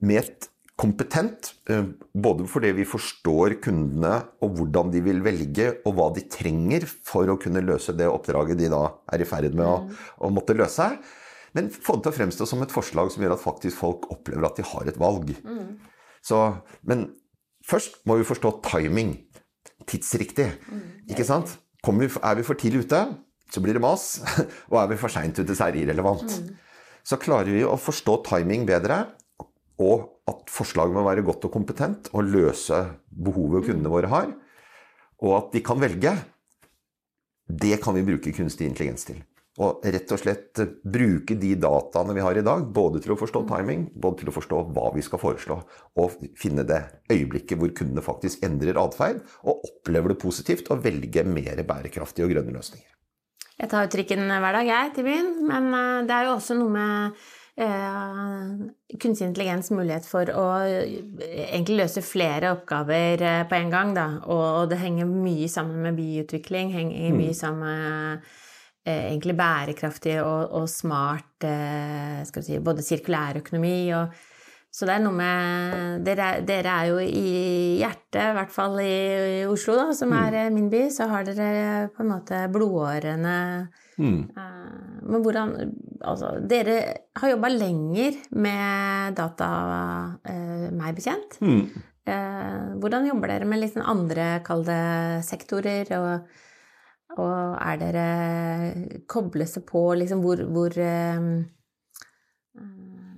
med 0.00 0.22
et 0.22 0.48
kompetent, 0.82 1.52
eh, 1.70 1.84
både 2.14 2.48
fordi 2.50 2.72
vi 2.74 2.86
forstår 2.88 3.56
kundene 3.62 4.16
og 4.42 4.58
hvordan 4.58 4.90
de 4.90 5.02
vil 5.04 5.22
velge, 5.22 5.68
og 5.86 5.94
hva 5.96 6.08
de 6.16 6.24
trenger 6.30 6.86
for 6.90 7.30
å 7.30 7.38
kunne 7.40 7.62
løse 7.62 7.94
det 7.94 8.08
oppdraget 8.10 8.58
de 8.58 8.70
da 8.72 8.88
er 9.14 9.22
i 9.22 9.28
ferd 9.28 9.54
med 9.54 9.66
å, 9.68 9.76
å 10.26 10.32
måtte 10.34 10.56
løse. 10.58 10.88
Men 11.54 11.68
få 11.70 11.98
det 11.98 12.06
til 12.06 12.12
å 12.12 12.16
fremstå 12.16 12.48
som 12.48 12.64
et 12.64 12.74
forslag 12.74 13.12
som 13.12 13.22
gjør 13.22 13.36
at 13.36 13.44
faktisk 13.44 13.78
folk 13.78 14.08
opplever 14.12 14.48
at 14.48 14.58
de 14.58 14.66
har 14.66 14.88
et 14.88 15.00
valg. 15.00 15.34
Mm. 15.44 15.76
Så, 16.24 16.38
men 16.88 17.10
først 17.68 18.00
må 18.08 18.16
vi 18.18 18.26
forstå 18.26 18.56
timing. 18.66 19.14
Tidsriktig. 19.86 20.48
Mm. 20.66 20.86
Ikke 21.12 21.28
sant? 21.28 21.58
Vi, 21.82 22.08
er 22.08 22.38
vi 22.38 22.46
for 22.46 22.58
tidlig 22.58 22.86
ute, 22.86 23.02
så 23.52 23.62
blir 23.62 23.76
det 23.76 23.84
mas. 23.84 24.16
Og 24.72 24.78
er 24.80 24.92
vi 24.94 25.00
for 25.00 25.12
seint 25.12 25.38
ute, 25.38 25.54
så 25.54 25.68
er 25.68 25.76
det 25.76 25.84
irrelevant. 25.84 26.38
Mm. 26.40 26.54
Så 27.06 27.18
klarer 27.20 27.50
vi 27.52 27.64
å 27.66 27.76
forstå 27.78 28.20
timing 28.30 28.64
bedre, 28.68 29.04
og 29.82 30.30
at 30.30 30.46
forslaget 30.52 30.94
må 30.94 31.04
være 31.06 31.24
godt 31.26 31.48
og 31.48 31.54
kompetent 31.54 32.12
og 32.14 32.28
løse 32.30 32.78
behovet 33.10 33.66
kundene 33.66 33.90
våre 33.92 34.10
har, 34.12 34.30
og 35.22 35.34
at 35.38 35.52
de 35.54 35.62
kan 35.64 35.80
velge, 35.82 36.14
det 37.46 37.76
kan 37.82 37.94
vi 37.96 38.06
bruke 38.06 38.34
kunstig 38.34 38.68
intelligens 38.68 39.06
til. 39.08 39.20
Og 39.60 39.82
rett 39.84 40.08
og 40.14 40.20
slett 40.22 40.62
bruke 40.80 41.34
de 41.36 41.50
dataene 41.60 42.14
vi 42.16 42.22
har 42.24 42.38
i 42.40 42.44
dag, 42.46 42.62
både 42.72 43.02
til 43.04 43.12
å 43.12 43.18
forstå 43.20 43.42
timing, 43.50 43.84
både 43.92 44.22
til 44.22 44.30
å 44.30 44.34
forstå 44.38 44.62
hva 44.72 44.86
vi 44.94 45.04
skal 45.04 45.20
foreslå, 45.20 45.58
og 46.00 46.16
finne 46.40 46.64
det 46.64 46.80
øyeblikket 47.12 47.60
hvor 47.60 47.74
kundene 47.76 48.04
faktisk 48.04 48.46
endrer 48.46 48.80
atferd, 48.80 49.20
og 49.44 49.66
opplever 49.68 50.14
det 50.14 50.22
positivt, 50.22 50.72
og 50.72 50.80
velge 50.86 51.26
mer 51.28 51.60
bærekraftige 51.68 52.30
og 52.30 52.32
grønne 52.32 52.56
løsninger. 52.56 52.88
Jeg 53.60 53.70
tar 53.70 53.84
jo 53.84 53.92
trikken 53.92 54.24
hver 54.24 54.56
dag, 54.56 54.72
jeg, 54.72 54.96
til 54.96 55.06
byen, 55.10 55.30
men 55.50 55.70
eh, 55.76 56.02
det 56.08 56.16
er 56.16 56.30
jo 56.30 56.36
også 56.38 56.56
noe 56.56 56.72
med 56.72 57.22
Eh, 57.22 57.41
kunstig 58.98 59.26
intelligens 59.26 59.70
mulighet 59.70 60.06
for 60.08 60.30
å 60.32 60.46
eh, 60.64 61.02
egentlig 61.50 61.82
løse 61.82 62.02
flere 62.04 62.54
oppgaver 62.56 63.22
eh, 63.28 63.42
på 63.48 63.58
en 63.58 63.72
gang. 63.72 63.92
Da. 63.96 64.06
Og, 64.24 64.70
det 64.70 64.80
henger 64.80 65.10
mye 65.10 65.48
sammen 65.52 65.82
med 65.84 65.98
byutvikling, 65.98 66.72
henger 66.72 67.12
mye 67.12 67.34
mm. 67.34 67.40
sammen 67.42 67.68
med 67.68 68.38
egentlig 68.82 69.36
bærekraftig 69.38 70.16
og, 70.24 70.56
og 70.58 70.64
smart 70.66 71.44
si, 72.26 72.56
både 72.58 72.82
sirkulær 72.82 73.38
økonomi 73.38 73.92
og 73.94 74.16
så 74.72 74.86
det 74.88 74.94
er 74.94 75.02
noe 75.04 75.12
med 75.12 76.04
Dere, 76.06 76.28
dere 76.48 76.74
er 76.80 76.86
jo 76.88 77.00
i 77.04 77.32
hjertet, 77.82 78.22
i 78.24 78.36
hvert 78.38 78.52
fall 78.54 78.78
i, 78.80 78.94
i 79.42 79.42
Oslo, 79.44 79.76
da, 79.76 79.92
som 79.96 80.08
mm. 80.08 80.16
er 80.22 80.54
min 80.54 80.70
by. 80.72 80.86
Så 80.94 81.10
har 81.10 81.26
dere 81.28 81.90
på 81.92 82.00
en 82.04 82.12
måte 82.14 82.38
blodårene 82.52 83.36
mm. 84.00 84.20
Men 85.02 85.24
hvordan 85.24 85.52
Altså, 86.02 86.32
dere 86.48 86.78
har 87.14 87.30
jobba 87.30 87.52
lenger 87.52 88.16
med 88.34 89.14
data, 89.14 89.50
eh, 90.26 90.64
meg 90.74 90.96
bekjent. 90.96 91.36
Mm. 91.38 91.60
Eh, 92.10 92.72
hvordan 92.82 93.06
jobber 93.06 93.30
dere 93.30 93.46
med 93.46 93.60
litt 93.62 93.76
andre, 93.78 94.40
kall 94.42 94.64
det, 94.66 95.22
sektorer? 95.28 95.92
Og, 96.00 96.40
og, 97.20 97.36
er 97.60 97.78
dere 97.84 98.08
Kobles 99.06 99.54
det 99.60 99.62
på 99.68 99.84
liksom 100.00 100.24
hvor, 100.24 100.42
hvor 100.50 100.74
eh, 100.74 101.30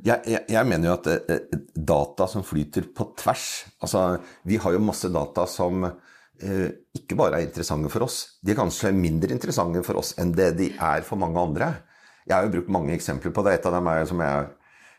jeg, 0.04 0.20
jeg, 0.28 0.42
jeg, 0.52 0.68
mener 0.68 0.90
jo 0.90 0.96
at 0.99 1.06
eh, 1.12 1.61
data 1.75 2.26
som 2.28 2.44
flyter 2.44 2.90
på 2.92 3.06
tvers 3.18 3.46
Altså, 3.84 4.02
vi 4.44 4.58
har 4.61 4.75
jo 4.75 4.82
masse 4.84 5.08
data 5.12 5.46
som 5.49 5.87
eh, 5.87 6.68
ikke 6.96 7.16
bare 7.18 7.40
er 7.40 7.49
interessante 7.49 7.92
for 7.92 8.06
oss. 8.06 8.18
De 8.44 8.52
er 8.52 8.58
kanskje 8.58 8.92
mindre 8.96 9.32
interessante 9.32 9.82
for 9.87 10.02
oss 10.02 10.14
enn 10.20 10.34
det 10.37 10.52
de 10.61 10.70
er 10.76 11.04
for 11.06 11.20
mange 11.20 11.40
andre. 11.40 11.73
Jeg 12.25 12.37
har 12.37 12.46
jo 12.46 12.54
brukt 12.56 12.73
mange 12.73 12.94
eksempler 12.96 13.32
på 13.37 13.44
det. 13.46 13.58
Et 13.58 13.68
av 13.68 13.76
dem 13.76 13.90
er, 13.92 14.04
som 14.08 14.20
jeg, 14.25 14.49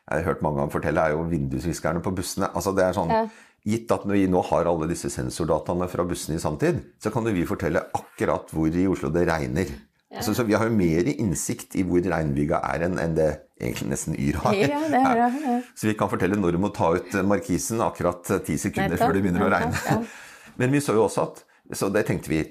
jeg 0.06 0.20
har 0.20 0.28
hørt 0.30 0.44
mange 0.46 0.62
ganger 0.62 0.76
fortelle, 0.78 1.06
er 1.06 1.16
jo 1.16 1.26
vindusviskerne 1.30 2.02
på 2.06 2.14
bussene. 2.18 2.52
Altså 2.54 2.74
det 2.78 2.86
er 2.86 2.98
sånn, 2.98 3.14
ja. 3.14 3.26
Gitt 3.66 3.90
at 3.90 4.04
vi 4.06 4.28
nå 4.30 4.44
har 4.46 4.68
alle 4.70 4.86
disse 4.86 5.10
sensordataene 5.10 5.88
fra 5.90 6.04
bussene 6.06 6.38
i 6.38 6.42
sanntid, 6.42 6.84
så 7.02 7.10
kan 7.10 7.26
jo 7.26 7.34
vi 7.34 7.48
fortelle 7.50 7.82
akkurat 7.98 8.52
hvor 8.54 8.70
i 8.70 8.86
Oslo 8.86 9.10
det 9.10 9.24
regner. 9.26 9.72
Ja. 10.16 10.24
Så, 10.24 10.34
så 10.38 10.46
vi 10.48 10.56
har 10.56 10.70
jo 10.70 10.76
mer 10.76 11.08
innsikt 11.12 11.76
i 11.76 11.84
hvor 11.88 12.04
regnbyga 12.04 12.62
er 12.72 12.86
enn, 12.88 13.00
enn 13.02 13.18
det 13.18 13.30
egentlig 13.60 13.90
nesten 13.92 14.16
Yr 14.20 14.40
har. 14.44 14.56
Ja, 14.58 14.80
det 14.92 15.02
er 15.02 15.20
det, 15.20 15.42
ja. 15.44 15.58
Så 15.80 15.90
vi 15.90 15.96
kan 16.00 16.12
fortelle 16.12 16.40
når 16.40 16.56
du 16.56 16.62
må 16.64 16.72
ta 16.76 16.94
ut 16.96 17.18
markisen 17.28 17.84
akkurat 17.84 18.24
ti 18.48 18.58
sekunder 18.62 19.00
før 19.00 19.16
det 19.16 19.26
begynner 19.26 19.46
å 19.46 19.52
regne. 19.52 20.00
Men 20.60 20.72
vi 20.72 20.84
så 20.84 20.96
jo 20.96 21.06
også 21.08 21.28
at 21.28 21.44
så 21.74 21.90
det 21.90 22.06
tenkte 22.06 22.30
vi 22.30 22.44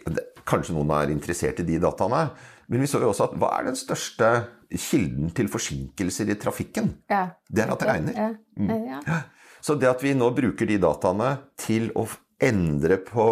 Kanskje 0.45 0.75
noen 0.77 0.91
er 0.93 1.13
interessert 1.13 1.61
i 1.63 1.65
de 1.65 1.79
dataene. 1.81 2.27
Men 2.69 2.83
vi 2.85 2.89
så 2.91 2.99
jo 3.01 3.09
også 3.13 3.31
at 3.31 3.37
hva 3.41 3.49
er 3.57 3.71
den 3.71 3.79
største 3.79 4.31
kilden 4.69 5.31
til 5.37 5.49
forsinkelser 5.49 6.29
i 6.33 6.37
trafikken? 6.41 6.91
Ja. 7.09 7.31
Det 7.49 7.65
er 7.65 7.73
at 7.73 7.81
det 7.81 7.89
regner. 7.89 8.35
Mm. 8.61 8.75
Ja. 8.91 9.23
Så 9.65 9.79
det 9.81 9.89
at 9.89 10.05
vi 10.05 10.13
nå 10.17 10.29
bruker 10.37 10.69
de 10.69 10.77
dataene 10.83 11.31
til 11.61 11.89
å 11.97 12.05
endre 12.45 12.99
på 13.01 13.27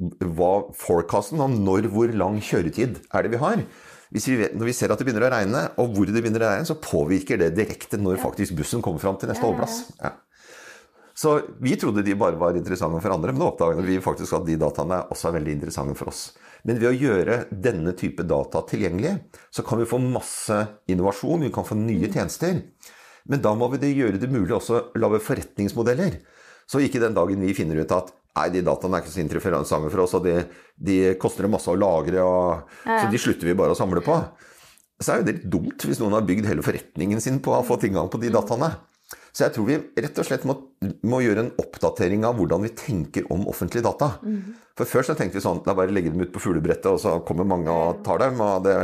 hva 0.00 0.52
forecasten 0.76 1.42
om 1.44 1.58
når, 1.64 1.90
hvor 1.92 2.12
lang 2.16 2.40
kjøretid 2.44 3.02
er 3.12 3.26
det 3.26 3.34
vi 3.34 3.42
har. 3.42 3.62
Vi 4.10 4.22
vet, 4.40 4.56
når 4.58 4.66
vi 4.66 4.74
ser 4.74 4.90
at 4.90 4.98
det 4.98 5.06
begynner 5.06 5.28
å 5.28 5.30
regne, 5.30 5.60
og 5.78 5.92
hvor 5.94 6.08
det 6.08 6.18
begynner 6.18 6.42
å 6.42 6.50
regne, 6.50 6.66
så 6.66 6.78
påvirker 6.82 7.38
det 7.38 7.52
direkte 7.54 8.00
når 8.00 8.18
faktisk 8.22 8.56
bussen 8.58 8.82
kommer 8.82 9.02
fram 9.02 9.20
til 9.20 9.30
neste 9.30 9.46
holdeplass. 9.46 9.84
Ja. 10.00 10.16
Så 11.20 11.34
vi 11.60 11.76
trodde 11.76 12.02
de 12.02 12.16
bare 12.18 12.38
var 12.40 12.56
interessante 12.56 12.98
for 13.04 13.12
andre, 13.12 13.34
men 13.34 13.42
nå 13.42 13.50
oppdaget 13.52 13.84
vi 13.84 13.98
faktisk 14.02 14.38
at 14.38 14.46
de 14.46 14.56
dataene 14.58 15.02
også 15.12 15.28
er 15.28 15.36
veldig 15.36 15.56
interessante 15.58 15.94
for 15.98 16.10
oss. 16.10 16.30
Men 16.64 16.80
ved 16.80 16.90
å 16.90 16.96
gjøre 16.96 17.36
denne 17.52 17.92
type 17.96 18.24
data 18.28 18.62
tilgjengelig, 18.68 19.14
så 19.52 19.64
kan 19.66 19.80
vi 19.80 19.88
få 19.88 20.00
masse 20.02 20.56
innovasjon, 20.90 21.44
vi 21.44 21.52
kan 21.54 21.66
få 21.68 21.76
nye 21.78 22.08
mm. 22.08 22.14
tjenester. 22.14 22.62
Men 23.30 23.44
da 23.44 23.52
må 23.54 23.68
vi 23.74 23.92
gjøre 23.92 24.20
det 24.20 24.32
mulig 24.32 24.56
også 24.56 24.78
å 24.78 25.02
lage 25.02 25.22
forretningsmodeller. 25.24 26.18
Så 26.70 26.80
ikke 26.82 27.02
den 27.02 27.16
dagen 27.16 27.44
vi 27.44 27.56
finner 27.56 27.82
ut 27.82 27.92
at 27.94 28.12
nei, 28.38 28.46
de 28.54 28.62
dataene 28.66 28.98
er 28.98 29.04
ikke 29.04 29.14
så 29.14 29.22
interessante 29.24 29.90
for 29.90 30.04
oss, 30.04 30.14
og 30.18 30.26
de, 30.26 30.36
de 30.76 31.00
koster 31.20 31.46
det 31.46 31.52
masse 31.52 31.70
å 31.70 31.78
lagre, 31.78 32.22
og, 32.22 32.76
ja. 32.86 33.02
så 33.02 33.10
de 33.10 33.20
slutter 33.20 33.50
vi 33.50 33.56
bare 33.58 33.74
å 33.74 33.78
samle 33.78 34.04
på. 34.04 34.20
Så 35.00 35.14
er 35.14 35.20
jo 35.20 35.26
det 35.26 35.36
litt 35.38 35.50
dumt 35.52 35.86
hvis 35.88 36.00
noen 36.02 36.18
har 36.18 36.26
bygd 36.28 36.48
hele 36.50 36.64
forretningen 36.64 37.22
sin 37.24 37.40
på 37.42 37.54
å 37.56 37.64
få 37.64 37.78
tilgang 37.80 38.10
på 38.12 38.20
de 38.20 38.32
dataene. 38.34 38.74
Så 39.30 39.44
jeg 39.46 39.54
tror 39.54 39.66
vi 39.68 39.78
rett 39.78 40.18
og 40.18 40.26
slett 40.26 40.44
må, 40.46 40.56
må, 41.06 41.20
gjøre 41.22 41.44
en 41.44 41.52
oppdatering 41.62 42.26
av 42.26 42.36
hvordan 42.38 42.66
vi 42.66 42.72
tenker 42.76 43.26
om 43.32 43.46
offentlige 43.50 43.86
data. 43.86 44.12
Mm. 44.26 44.56
For 44.78 44.90
før 44.90 45.06
så 45.06 45.16
tenkte 45.18 45.38
vi 45.38 45.44
sånn 45.44 45.62
La 45.66 45.74
bare 45.78 45.94
legge 45.94 46.12
dem 46.12 46.22
ut 46.24 46.32
på 46.34 46.42
fuglebrettet, 46.42 46.90
og 46.90 47.00
så 47.02 47.16
kommer 47.26 47.48
mange 47.48 47.72
og 47.72 48.02
tar 48.06 48.22
dem. 48.22 48.42
og 48.42 48.66
det, 48.66 48.76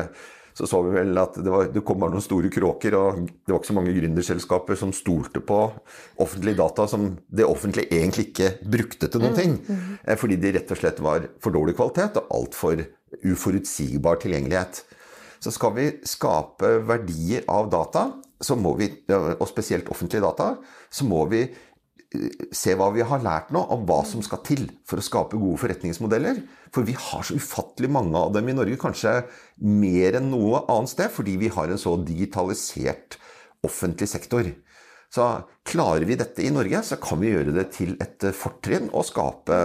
så 0.57 0.65
så 0.67 0.79
vi 0.87 0.95
vel 0.95 1.19
at 1.21 1.35
det, 1.37 1.51
var, 1.53 1.67
det, 1.69 1.83
kom 1.85 2.01
bare 2.01 2.15
noen 2.15 2.25
store 2.25 2.49
kråker, 2.53 2.95
og 2.97 3.27
det 3.29 3.53
var 3.53 3.59
ikke 3.61 3.69
så 3.69 3.77
mange 3.77 3.93
gründerselskaper 3.93 4.79
som 4.81 4.95
stolte 4.97 5.43
på 5.45 5.59
offentlige 6.25 6.57
data 6.57 6.87
som 6.89 7.11
det 7.29 7.45
offentlige 7.45 7.93
egentlig 7.93 8.31
ikke 8.31 8.55
brukte 8.65 9.11
til 9.13 9.21
noen 9.21 9.35
mm, 9.35 9.41
ting. 9.41 9.59
Mm. 9.69 10.17
Fordi 10.17 10.39
de 10.41 10.55
rett 10.57 10.73
og 10.73 10.81
slett 10.81 11.03
var 11.05 11.29
for 11.45 11.53
dårlig 11.53 11.77
kvalitet 11.77 12.17
og 12.23 12.33
altfor 12.39 12.87
uforutsigbar 13.21 14.23
tilgjengelighet. 14.23 14.81
Så 15.45 15.53
skal 15.53 15.77
vi 15.77 15.91
skape 16.09 16.73
verdier 16.89 17.45
av 17.53 17.69
data, 17.73 18.09
så 18.41 18.57
må 18.57 18.73
vi, 18.81 18.89
og 19.13 19.45
spesielt 19.49 19.93
offentlige 19.93 20.25
data, 20.25 20.55
så 20.89 21.05
må 21.09 21.27
vi 21.29 21.43
eh, 21.45 21.53
se 22.55 22.75
hva 22.79 22.89
vi 22.95 23.05
har 23.07 23.25
lært 23.25 23.51
nå 23.55 23.63
om 23.75 23.83
hva 23.89 24.01
som 24.07 24.23
skal 24.25 24.43
til 24.47 24.67
for 24.87 25.01
å 25.01 25.05
skape 25.05 25.41
gode 25.41 25.61
forretningsmodeller. 25.63 26.43
For 26.75 26.87
vi 26.87 26.95
har 26.99 27.27
så 27.27 27.39
ufattelig 27.39 27.91
mange 27.93 28.19
av 28.21 28.35
dem 28.37 28.51
i 28.51 28.57
Norge, 28.57 28.79
kanskje 28.81 29.19
mer 29.67 30.21
enn 30.21 30.31
noe 30.33 30.65
annet 30.73 30.93
sted, 30.93 31.11
fordi 31.13 31.37
vi 31.41 31.51
har 31.53 31.73
en 31.73 31.81
så 31.81 31.97
digitalisert 32.01 33.19
offentlig 33.67 34.09
sektor. 34.11 34.49
Så 35.13 35.27
klarer 35.67 36.07
vi 36.07 36.19
dette 36.19 36.45
i 36.45 36.53
Norge, 36.55 36.83
så 36.85 36.99
kan 37.03 37.21
vi 37.23 37.33
gjøre 37.33 37.55
det 37.57 37.69
til 37.77 37.95
et 38.03 38.31
fortrinn 38.37 38.91
og 38.93 39.07
skape 39.09 39.61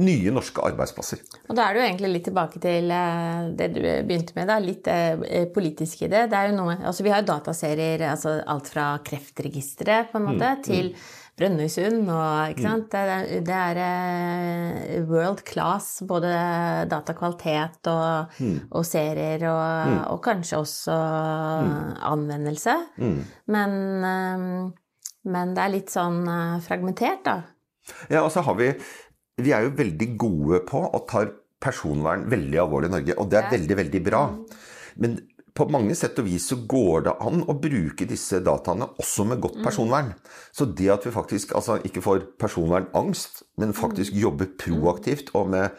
nye 0.00 0.32
norske 0.32 0.62
arbeidsplasser. 0.64 1.20
Og 1.50 1.56
Da 1.56 1.66
er 1.66 1.76
du 1.76 1.80
egentlig 1.82 2.10
litt 2.14 2.24
tilbake 2.24 2.60
til 2.62 2.88
eh, 2.96 3.48
det 3.58 3.66
du 3.74 3.80
begynte 3.82 4.32
med, 4.38 4.48
da, 4.48 4.56
litt 4.62 4.88
eh, 4.88 5.44
politisk 5.52 6.06
i 6.06 6.08
det. 6.12 6.22
det 6.32 6.38
er 6.38 6.48
jo 6.48 6.56
noe, 6.62 6.78
altså 6.80 7.04
Vi 7.04 7.12
har 7.12 7.20
jo 7.20 7.28
dataserier, 7.28 8.06
altså 8.08 8.38
alt 8.40 8.70
fra 8.72 8.86
Kreftregisteret 9.04 10.08
på 10.12 10.20
en 10.20 10.30
måte, 10.30 10.48
mm, 10.48 10.62
til 10.64 10.88
mm. 10.94 11.02
Brønnøysund 11.38 12.10
og 12.12 12.52
ikke 12.52 12.72
mm. 12.74 12.82
Det, 12.92 13.02
er, 13.02 13.30
det 13.46 13.56
er 13.56 13.80
eh, 13.84 14.98
world 15.08 15.40
class, 15.48 16.02
både 16.08 16.32
datakvalitet 16.90 17.88
og, 17.92 18.34
mm. 18.36 18.58
og 18.70 18.84
serier, 18.86 19.46
og, 19.48 19.92
mm. 19.92 19.96
og, 20.12 20.20
kanskje 20.24 20.60
også 20.60 20.98
mm. 20.98 21.72
anvendelse. 22.12 22.76
Men, 23.56 23.78
men 25.24 25.56
det 25.56 25.64
er 25.64 25.72
litt 25.72 25.94
sånn 25.94 26.20
fragmentert, 26.66 27.24
da. 27.26 27.38
Ja, 28.12 28.20
og 28.22 28.30
så 28.30 28.44
har 28.46 28.60
vi 28.60 28.68
vi 29.40 29.54
er 29.54 29.66
jo 29.66 29.76
veldig 29.78 30.08
gode 30.20 30.60
på 30.68 30.82
og 30.84 31.06
tar 31.10 31.32
personvern 31.62 32.26
veldig 32.30 32.58
alvorlig 32.64 32.90
i 32.90 32.94
Norge, 32.96 33.16
og 33.18 33.30
det 33.30 33.38
er 33.38 33.50
veldig, 33.52 33.76
veldig 33.84 34.02
bra. 34.04 34.22
men 35.00 35.16
på 35.52 35.66
mange 35.68 35.94
sett 35.98 36.16
og 36.20 36.26
vis 36.28 36.46
så 36.48 36.56
går 36.68 37.06
det 37.06 37.16
an 37.20 37.42
å 37.44 37.56
bruke 37.60 38.06
disse 38.08 38.40
dataene 38.44 38.88
også 39.02 39.26
med 39.28 39.42
godt 39.44 39.58
personvern. 39.64 40.12
Så 40.54 40.64
det 40.64 40.88
at 40.94 41.04
vi 41.04 41.12
faktisk 41.12 41.52
altså, 41.58 41.76
ikke 41.84 42.04
får 42.04 42.24
personvernangst, 42.40 43.42
men 43.60 43.76
faktisk 43.76 44.16
jobber 44.16 44.48
proaktivt 44.58 45.34
og 45.36 45.50
med 45.52 45.76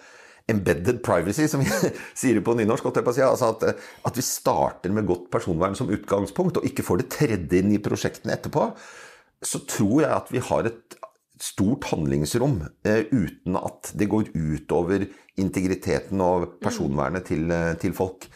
embedded 0.51 0.99
privacy, 1.05 1.47
som 1.47 1.63
vi 1.63 1.69
sier 2.19 2.37
det 2.37 2.45
på 2.45 2.55
nynorsk, 2.57 2.85
altså 2.91 3.53
at, 3.53 3.65
at, 4.05 4.17
vi 4.17 4.25
starter 4.25 4.93
med 4.93 5.07
godt 5.07 5.29
personvern 5.33 5.77
som 5.79 5.91
utgangspunkt, 5.93 6.59
og 6.59 6.67
ikke 6.67 6.85
får 6.85 7.01
det 7.01 7.09
tredje 7.15 7.63
inn 7.63 7.73
i 7.73 7.81
prosjektene 7.81 8.35
etterpå, 8.35 8.67
så 9.43 9.63
tror 9.67 10.03
jeg 10.03 10.11
at 10.13 10.29
vi 10.31 10.43
har 10.43 10.69
et 10.69 10.99
stort 11.43 11.89
handlingsrom 11.89 12.61
eh, 12.87 13.09
uten 13.11 13.57
at 13.59 13.91
det 13.99 14.07
går 14.11 14.29
utover 14.35 15.07
integriteten 15.39 16.21
og 16.23 16.59
personvernet 16.63 17.25
til, 17.31 17.49
eh, 17.51 17.73
til 17.81 17.95
folk. 17.97 18.29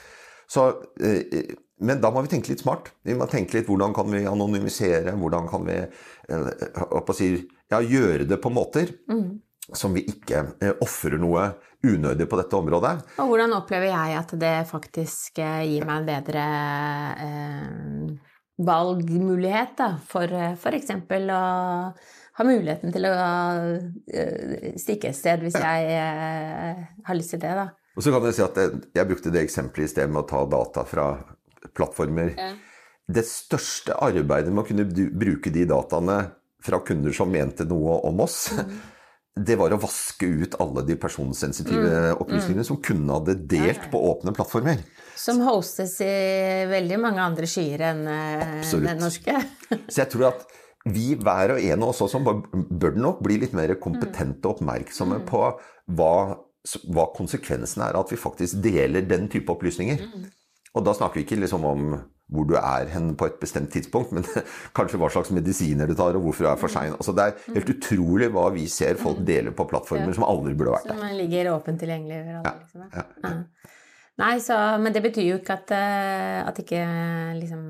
Så, 0.47 0.67
eh, 1.03 1.55
men 1.79 2.01
da 2.01 2.09
må 2.11 2.23
vi 2.25 2.31
tenke 2.31 2.51
litt 2.53 2.63
smart. 2.63 2.91
Vi 3.05 3.15
må 3.17 3.27
tenke 3.29 3.59
litt 3.59 3.67
hvordan 3.69 3.93
kan 3.95 4.09
vi 4.09 4.23
anonymisere, 4.25 5.13
hvordan 5.19 5.49
kan 5.49 5.67
vi 5.67 5.77
eh, 5.77 7.11
si, 7.13 7.29
ja, 7.69 7.81
gjøre 7.81 8.25
det 8.29 8.39
på 8.41 8.51
måter 8.53 8.89
mm. 9.11 9.27
som 9.77 9.93
vi 9.93 10.07
ikke 10.09 10.43
eh, 10.63 10.73
ofrer 10.81 11.21
noe 11.21 11.51
unødig 11.85 12.25
på 12.29 12.39
dette 12.39 12.57
området. 12.57 12.95
Og 13.21 13.29
hvordan 13.29 13.53
opplever 13.59 13.91
jeg 13.91 14.17
at 14.17 14.33
det 14.41 14.55
faktisk 14.71 15.37
gir 15.37 15.85
meg 15.85 16.01
en 16.01 16.09
bedre 16.09 16.45
eh, 17.27 18.37
valgmulighet 18.57 19.77
da, 19.77 19.91
for 20.09 20.33
f.eks. 20.57 20.95
å 20.97 21.41
ha 22.37 22.45
muligheten 22.45 22.93
til 22.93 23.05
å 23.05 23.13
stikke 24.81 25.11
et 25.11 25.17
sted 25.17 25.45
hvis 25.45 25.57
jeg 25.61 25.93
har 27.05 27.17
lyst 27.17 27.35
til 27.35 27.41
det, 27.45 27.53
da. 27.53 27.69
Og 27.97 28.05
så 28.05 28.13
kan 28.13 28.27
jeg 28.29 28.37
si 28.37 28.45
at 28.45 28.59
jeg, 28.61 28.81
jeg 28.93 29.09
brukte 29.09 29.33
det 29.33 29.41
eksempelet 29.41 29.89
i 29.89 29.91
sted 29.95 30.11
med 30.13 30.21
å 30.21 30.27
ta 30.29 30.43
data 30.49 30.83
fra 30.85 31.07
plattformer. 31.75 32.35
Ja. 32.37 32.51
Det 33.07 33.23
største 33.25 33.95
arbeidet 34.03 34.51
med 34.51 34.61
å 34.61 34.67
kunne 34.67 34.85
bruke 35.17 35.49
de 35.53 35.63
dataene 35.69 36.19
fra 36.63 36.81
kunder 36.85 37.15
som 37.15 37.31
mente 37.31 37.65
noe 37.65 37.97
om 38.05 38.21
oss, 38.21 38.51
mm. 38.53 38.75
det 39.47 39.57
var 39.57 39.73
å 39.73 39.79
vaske 39.81 40.27
ut 40.27 40.57
alle 40.61 40.83
de 40.85 40.97
personsensitive 40.99 41.87
mm. 41.87 42.21
opplysningene 42.21 42.65
mm. 42.65 42.69
som 42.69 42.81
kunne 42.83 43.17
hadde 43.17 43.37
delt 43.49 43.89
på 43.93 44.01
åpne 44.11 44.33
plattformer. 44.35 44.83
Som 45.17 45.41
hostes 45.47 45.97
i 46.05 46.13
veldig 46.69 47.01
mange 47.01 47.23
andre 47.23 47.49
skyer 47.49 47.85
enn 47.93 48.03
eh, 48.11 48.73
den 48.83 49.01
norske. 49.01 49.39
Så 49.93 50.03
jeg 50.03 50.11
tror 50.13 50.29
at 50.33 50.45
vi 50.87 51.15
hver 51.19 51.55
og 51.55 51.63
en 51.63 51.81
av 51.83 51.89
oss 51.91 52.03
også 52.05 52.21
bør 52.21 52.99
nok 52.99 53.23
bli 53.25 53.41
litt 53.41 53.55
mer 53.57 53.73
kompetente 53.81 54.45
og 54.45 54.59
oppmerksomme 54.59 55.23
mm. 55.23 55.25
på 55.27 55.41
hva 55.97 56.13
hva 56.91 57.07
konsekvensen 57.15 57.85
er 57.85 57.97
at 57.99 58.11
vi 58.11 58.19
faktisk 58.19 58.61
deler 58.63 59.07
den 59.07 59.29
type 59.31 59.51
opplysninger. 59.53 60.03
Mm. 60.03 60.29
Og 60.75 60.85
da 60.85 60.93
snakker 60.93 61.19
vi 61.19 61.25
ikke 61.25 61.41
liksom 61.41 61.65
om 61.67 61.89
hvor 62.27 62.43
du 62.43 62.57
er 62.59 62.89
hen 62.91 63.13
på 63.15 63.29
et 63.29 63.37
bestemt 63.39 63.69
tidspunkt, 63.71 64.11
men 64.11 64.25
kanskje 64.77 64.99
hva 64.99 65.07
slags 65.13 65.31
medisiner 65.31 65.87
du 65.87 65.95
tar, 65.95 66.17
og 66.19 66.25
hvorfor 66.25 66.43
du 66.43 66.49
er 66.51 66.59
for 66.59 66.71
sein. 66.71 66.95
Altså, 66.97 67.13
det 67.15 67.23
er 67.23 67.37
mm. 67.37 67.53
helt 67.55 67.71
utrolig 67.77 68.27
hva 68.35 68.49
vi 68.55 68.65
ser 68.71 68.99
folk 68.99 69.21
mm. 69.21 69.27
deler 69.29 69.55
på 69.55 69.67
plattformer 69.69 70.17
som 70.17 70.27
aldri 70.27 70.55
burde 70.57 70.75
vært 70.75 70.89
der. 70.89 70.99
Som 70.99 71.21
ligger 71.21 71.53
åpent 71.53 71.79
tilgjengelig 71.83 72.19
overalt. 72.25 72.65
liksom. 72.65 72.89
Ja, 72.91 73.05
ja, 73.23 73.37
Nei, 74.17 74.39
så, 74.41 74.55
men 74.81 74.95
det 74.95 75.03
betyr 75.05 75.27
jo 75.27 75.37
ikke 75.37 75.59
at, 75.59 75.71
eh, 75.77 76.39
at 76.41 76.57
ikke 76.57 76.81
liksom 77.37 77.61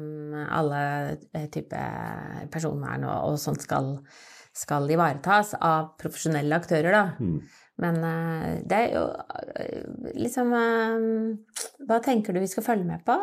alle 0.48 0.82
type 1.20 1.50
typer 1.52 2.46
personvern 2.54 3.04
og, 3.04 3.34
og 3.34 3.42
sånt 3.42 3.66
skal, 3.66 3.98
skal, 4.56 4.88
ivaretas 4.96 5.58
av 5.60 5.92
profesjonelle 6.00 6.56
aktører, 6.56 6.96
da. 6.96 7.04
Mm. 7.20 7.42
Men 7.82 8.00
uh, 8.02 8.58
det 8.66 8.78
er 8.78 8.96
jo 8.96 9.04
uh, 9.06 10.14
liksom 10.18 10.54
uh, 10.56 11.78
Hva 11.86 12.00
tenker 12.06 12.34
du 12.34 12.42
vi 12.42 12.50
skal 12.50 12.66
følge 12.66 12.88
med 12.88 13.04
på 13.06 13.16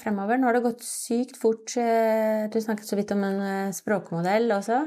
fremover? 0.00 0.38
Nå 0.38 0.48
har 0.48 0.58
det 0.58 0.64
gått 0.64 0.86
sykt 0.86 1.38
fort. 1.38 1.74
du 1.74 2.58
snakket 2.62 2.88
så 2.88 2.98
vidt 2.98 3.12
om 3.14 3.22
en 3.26 3.72
språkmodell 3.74 4.50
også. 4.56 4.80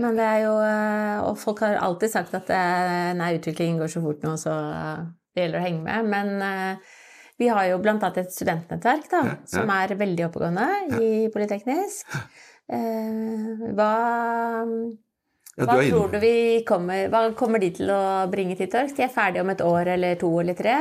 Men 0.00 0.16
det 0.16 0.24
er 0.24 0.38
jo 0.46 0.52
Og 1.28 1.36
folk 1.40 1.60
har 1.64 1.76
alltid 1.80 2.12
sagt 2.14 2.36
at 2.38 2.48
nei, 3.18 3.34
utviklingen 3.36 3.80
går 3.82 3.92
så 3.92 4.00
fort 4.04 4.24
nå, 4.24 4.38
så 4.40 4.54
det 5.32 5.44
gjelder 5.44 5.60
å 5.60 5.64
henge 5.66 5.82
med. 5.84 6.08
Men 6.08 6.80
vi 7.40 7.50
har 7.52 7.66
jo 7.68 7.80
blant 7.82 8.04
annet 8.06 8.22
et 8.22 8.32
studentnettverk 8.32 9.10
da, 9.12 9.20
ja, 9.20 9.36
ja. 9.36 9.50
som 9.52 9.74
er 9.74 9.96
veldig 10.00 10.28
oppegående 10.30 10.68
ja. 10.70 11.02
i 11.02 11.28
Politeknisk. 11.34 12.16
hva 13.76 13.92
ja, 15.58 15.66
hva 15.68 15.78
tror 15.84 16.12
du 16.12 16.18
vi 16.22 16.62
kommer 16.64 17.10
Hva 17.12 17.26
kommer 17.36 17.60
de 17.60 17.68
til 17.76 17.90
å 17.92 18.24
bringe 18.32 18.56
til 18.56 18.70
torgs? 18.72 18.94
De 18.96 19.04
er 19.04 19.12
ferdige 19.12 19.44
om 19.44 19.52
et 19.52 19.64
år 19.64 19.94
eller 19.98 20.20
to 20.20 20.30
eller 20.40 20.56
tre? 20.56 20.76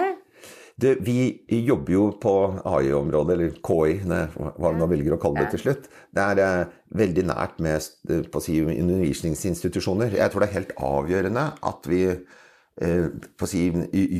Det, 0.81 0.95
vi 1.05 1.43
jobber 1.67 1.93
jo 1.93 2.03
på 2.21 2.33
AI-området, 2.65 3.33
eller 3.35 3.57
KI, 3.61 3.97
hva 4.01 4.71
man 4.73 4.89
velger 4.89 5.13
å 5.13 5.19
kalle 5.21 5.43
det 5.43 5.51
til 5.53 5.65
slutt. 5.65 5.89
Det 6.15 6.23
er 6.23 6.41
eh, 6.41 6.71
veldig 6.97 7.25
nært 7.29 7.59
med 7.61 7.83
eh, 8.09 8.23
på 8.31 8.41
si, 8.41 8.57
undervisningsinstitusjoner. 8.63 10.15
Jeg 10.17 10.33
tror 10.33 10.41
det 10.41 10.49
er 10.49 10.57
helt 10.57 10.73
avgjørende 10.87 11.45
at 11.69 11.91
vi 11.91 12.01
eh, 12.07 13.05
si, 13.51 13.67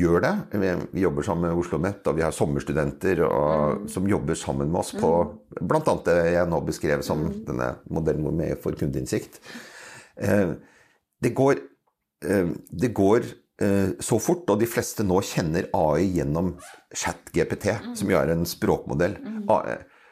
gjør 0.04 0.28
det. 0.28 0.36
Vi 0.94 1.08
jobber 1.08 1.26
sammen 1.26 1.48
med 1.48 1.56
Oslo 1.56 1.80
OsloMet, 1.80 2.06
og 2.12 2.20
vi 2.20 2.28
har 2.28 2.36
sommerstudenter 2.36 3.26
og, 3.26 3.82
mm. 3.82 3.90
som 3.96 4.14
jobber 4.14 4.38
sammen 4.38 4.70
med 4.70 4.84
oss 4.84 4.94
på 5.00 5.12
mm. 5.24 5.66
bl.a. 5.66 5.98
det 6.12 6.20
jeg 6.36 6.52
nå 6.52 6.64
beskrev 6.68 7.06
som 7.08 7.26
mm. 7.26 7.36
denne 7.50 7.76
modellen 7.90 8.38
med 8.38 8.60
for 8.62 8.78
kundeinnsikt. 8.78 9.42
Eh, 10.18 10.54
det 11.22 11.34
går, 11.38 11.62
eh, 12.26 12.52
det 12.70 12.92
går 12.98 13.26
eh, 13.62 13.90
så 14.00 14.20
fort, 14.20 14.50
og 14.50 14.62
de 14.62 14.70
fleste 14.70 15.06
nå 15.06 15.22
kjenner 15.26 15.70
AI 15.78 16.08
gjennom 16.18 16.56
ChatGPT, 16.94 17.68
mm. 17.72 17.92
som 18.00 18.12
jo 18.12 18.20
er 18.20 18.34
en 18.34 18.48
språkmodell. 18.50 19.18
Mm. 19.22 19.44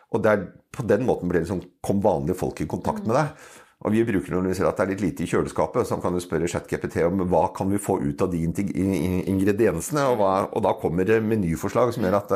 Og 0.09 0.21
der, 0.25 0.45
på 0.73 0.85
den 0.89 1.05
måten 1.05 1.29
blir 1.29 1.41
det 1.41 1.47
liksom, 1.47 1.65
kom 1.85 2.01
vanlige 2.03 2.39
folk 2.39 2.61
i 2.61 2.69
kontakt 2.69 3.05
med 3.05 3.17
deg. 3.17 3.49
Og 3.79 3.93
vi 3.95 4.01
bruker 4.03 4.33
når 4.35 4.49
vi 4.49 4.55
ser 4.57 4.67
at 4.67 4.75
det 4.75 4.83
er 4.83 4.91
litt 4.91 5.03
lite 5.05 5.23
i 5.23 5.29
kjøleskapet, 5.31 5.87
så 5.87 5.97
kan 6.03 6.11
du 6.11 6.19
spørre 6.19 6.49
ChatGPT 6.51 6.99
om 7.07 7.23
hva 7.31 7.45
kan 7.55 7.69
vi 7.71 7.79
få 7.79 7.95
ut 8.03 8.21
av 8.25 8.33
de 8.33 8.41
ingrediensene, 8.43 10.03
og, 10.11 10.19
hva, 10.19 10.33
og 10.51 10.65
da 10.65 10.73
kommer 10.81 11.07
det 11.07 11.21
menyforslag 11.23 11.93
som 11.95 12.03
gjør 12.03 12.17
at 12.19 12.35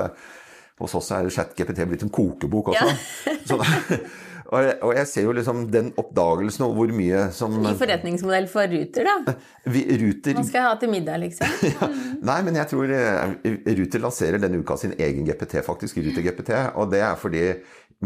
hos 0.79 0.95
oss 0.97 1.11
er 1.13 1.27
ChatGPT 1.29 1.83
blitt 1.89 2.05
en 2.05 2.13
kokebok 2.13 2.71
også. 2.73 2.93
Ja. 3.27 3.35
så 3.49 3.59
og 4.51 4.65
jeg, 4.65 4.75
og 4.83 4.91
jeg, 4.97 5.07
ser 5.09 5.27
jo 5.27 5.33
liksom 5.35 5.61
den 5.73 5.91
oppdagelsen 5.99 6.65
og 6.65 6.73
hvor 6.77 6.91
mye 6.93 7.27
som 7.35 7.55
Ny 7.63 7.73
forretningsmodell 7.79 8.47
for 8.51 8.69
Ruter, 8.69 9.07
da. 9.07 9.35
Vi, 9.71 9.83
Ruter... 10.01 10.35
Man 10.37 10.47
skal 10.47 10.67
ha 10.67 10.73
til 10.81 10.91
middag, 10.91 11.21
liksom. 11.23 11.47
ja. 11.71 11.89
Nei, 12.25 12.39
men 12.45 12.59
jeg 12.59 12.69
tror 12.73 12.91
eh, 12.93 13.37
Ruter 13.79 14.03
lanserer 14.03 14.41
denne 14.43 14.59
uka 14.59 14.77
sin 14.79 14.95
egen 14.97 15.27
GPT, 15.29 15.59
faktisk. 15.65 16.01
Ruter 16.03 16.25
GPT. 16.25 16.51
Og 16.79 16.91
det 16.91 17.01
er 17.05 17.15
fordi 17.19 17.45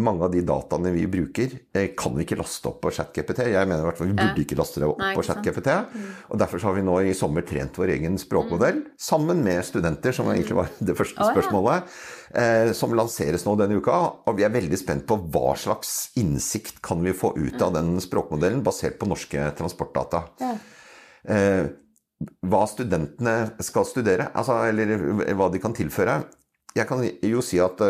mange 0.02 0.26
av 0.26 0.32
de 0.34 0.42
dataene 0.46 0.92
vi 0.94 1.06
bruker, 1.10 1.54
eh, 1.74 1.90
kan 1.98 2.16
vi 2.16 2.26
ikke 2.26 2.38
laste 2.40 2.70
opp 2.70 2.80
på 2.84 2.92
ChatGPT. 2.94 3.44
Jeg 3.52 3.70
mener 3.70 3.84
i 3.84 3.88
hvert 3.88 4.00
fall 4.00 4.10
vi 4.12 4.18
burde 4.18 4.44
ikke 4.44 4.58
laste 4.60 4.82
det 4.82 4.90
opp 4.90 5.00
Nei, 5.02 5.14
på 5.16 5.24
ChatGPT. 5.26 5.70
Mm. 5.94 6.10
Og 6.32 6.42
derfor 6.42 6.66
har 6.68 6.76
vi 6.78 6.84
nå 6.86 6.98
i 7.02 7.16
sommer 7.18 7.46
trent 7.48 7.80
vår 7.80 7.94
egen 7.96 8.20
språkmodell 8.22 8.82
mm. 8.82 8.92
sammen 9.08 9.42
med 9.46 9.66
studenter, 9.66 10.16
som 10.16 10.30
egentlig 10.32 10.60
var 10.60 10.70
det 10.80 10.98
første 10.98 11.30
spørsmålet, 11.32 11.98
eh, 12.42 12.74
som 12.78 12.96
lanseres 12.98 13.48
nå 13.48 13.56
denne 13.60 13.80
uka. 13.82 13.98
Og 14.28 14.38
vi 14.38 14.46
er 14.48 14.54
veldig 14.54 14.80
spent 14.80 15.08
på 15.10 15.20
hva 15.34 15.56
slags 15.60 16.14
innsikt 16.20 16.82
kan 16.86 17.02
vi 17.06 17.16
få 17.18 17.34
ut 17.38 17.58
av 17.62 17.74
mm. 17.74 17.78
den 17.80 18.04
språkmodellen 18.04 18.64
basert 18.66 19.00
på 19.02 19.10
norske 19.10 19.50
transportdata. 19.58 20.24
Eh, 21.28 21.66
hva 22.50 22.64
studentene 22.70 23.36
skal 23.62 23.86
studere, 23.86 24.32
altså, 24.34 24.64
eller 24.70 25.34
hva 25.38 25.52
de 25.54 25.62
kan 25.62 25.76
tilføre. 25.78 26.22
Jeg 26.78 26.90
kan 26.90 27.04
jo 27.06 27.42
si 27.46 27.60
at 27.62 27.82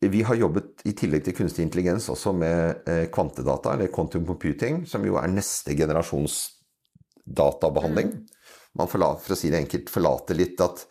vi 0.00 0.22
har 0.22 0.38
jobbet 0.38 0.84
i 0.86 0.94
tillegg 0.94 1.24
til 1.26 1.34
kunstig 1.34 1.64
intelligens 1.66 2.06
også 2.12 2.32
med 2.36 2.86
eh, 2.88 3.04
kvantedata, 3.10 3.74
eller 3.74 3.90
quantum 3.94 4.26
computing, 4.28 4.84
som 4.86 5.02
jo 5.06 5.18
er 5.18 5.30
neste 5.32 5.74
generasjons 5.78 6.38
databehandling. 7.26 8.14
Man 8.78 8.90
forlater, 8.90 9.24
for 9.24 9.34
å 9.34 9.38
si 9.38 9.50
det 9.50 9.64
enkelt, 9.64 9.90
forlater 9.90 10.38
litt 10.38 10.60
at 10.62 10.86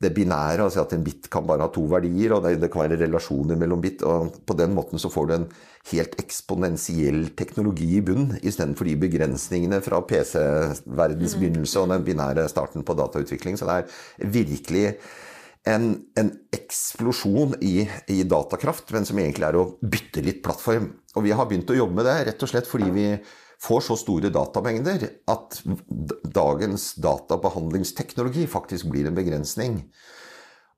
det 0.00 0.14
binære, 0.16 0.64
altså 0.64 0.80
at 0.84 0.94
en 0.96 1.02
bit 1.04 1.26
kan 1.32 1.44
bare 1.48 1.66
ha 1.66 1.72
to 1.72 1.82
verdier, 1.88 2.32
og 2.32 2.46
det, 2.46 2.70
kan 2.72 2.86
være 2.86 3.00
relasjoner 3.02 3.58
mellom 3.60 3.82
bit. 3.84 4.04
og 4.08 4.38
På 4.48 4.56
den 4.56 4.72
måten 4.76 5.00
så 5.00 5.10
får 5.12 5.28
du 5.28 5.34
en 5.34 5.48
helt 5.90 6.16
eksponentiell 6.20 7.26
teknologi 7.36 7.90
i 7.98 8.04
bunn, 8.04 8.30
istedenfor 8.40 8.88
de 8.88 8.96
begrensningene 9.00 9.82
fra 9.84 10.00
PC-verdens 10.08 11.36
mm. 11.36 11.40
begynnelse 11.40 11.82
og 11.82 11.92
den 11.92 12.06
binære 12.06 12.48
starten 12.48 12.84
på 12.84 12.96
datautvikling. 12.96 13.60
Så 13.60 13.68
det 13.68 13.76
er 13.82 14.32
virkelig 14.38 14.86
en, 15.68 15.92
en 16.16 16.30
eksplosjon 16.54 17.58
i, 17.60 17.84
i, 18.08 18.22
datakraft, 18.24 18.90
men 18.94 19.06
som 19.08 19.18
egentlig 19.20 19.48
er 19.50 19.58
å 19.60 19.66
bytte 19.82 20.24
litt 20.24 20.42
plattform. 20.44 20.88
Og 21.16 21.26
vi 21.26 21.34
har 21.36 21.48
begynt 21.50 21.70
å 21.72 21.76
jobbe 21.76 22.00
med 22.00 22.08
det 22.08 22.18
rett 22.30 22.44
og 22.46 22.52
slett 22.52 22.70
fordi 22.70 22.88
vi 22.94 23.08
får 23.60 23.82
så 23.90 23.96
store 24.00 24.30
datamengder 24.32 25.04
at 25.28 25.58
dagens 26.24 26.94
databehandlingsteknologi 27.02 28.46
faktisk 28.48 28.88
blir 28.92 29.10
en 29.10 29.18
begrensning. 29.18 29.82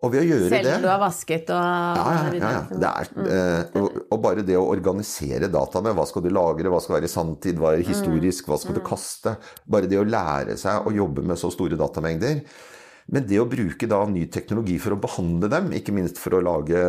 Og 0.03 0.11
ved 0.11 0.25
å 0.25 0.27
gjøre 0.27 0.49
Selv 0.51 0.66
det 0.66 0.71
Selv 0.73 0.83
du 0.83 0.88
har 0.90 0.99
vasket 0.99 1.51
og 1.55 1.61
Ja, 1.62 2.07
ja. 2.16 2.31
ja, 2.35 2.49
ja. 2.57 2.62
Det 2.73 2.88
er, 2.88 3.11
mm. 3.14 3.29
eh, 3.37 3.77
og, 3.79 4.01
og, 4.09 4.16
bare 4.25 4.42
det 4.42 4.57
å 4.59 4.64
organisere 4.66 5.47
dataene. 5.47 5.95
Hva 5.95 6.09
skal 6.11 6.27
du 6.27 6.33
lagre, 6.35 6.73
hva 6.75 6.83
skal 6.83 6.97
være 6.97 7.07
i 7.07 7.12
sanntid, 7.12 7.61
hva 7.62 7.77
er 7.77 7.87
historisk, 7.87 8.51
hva 8.51 8.59
skal 8.59 8.75
du 8.75 8.83
mm. 8.83 8.88
kaste? 8.88 9.37
Bare 9.62 9.87
det 9.87 10.01
å 10.01 10.09
lære 10.09 10.59
seg 10.59 10.90
å 10.90 10.95
jobbe 10.97 11.23
med 11.23 11.38
så 11.38 11.53
store 11.55 11.79
datamengder 11.79 12.42
Men 13.12 13.27
det 13.29 13.40
å 13.42 13.48
bruke 13.48 13.88
da 13.90 14.01
ny 14.09 14.25
teknologi 14.33 14.79
for 14.81 14.96
å 14.96 15.01
behandle 15.03 15.51
dem, 15.53 15.72
ikke 15.77 15.94
minst 15.94 16.20
for 16.20 16.38
å 16.38 16.44
lage 16.44 16.81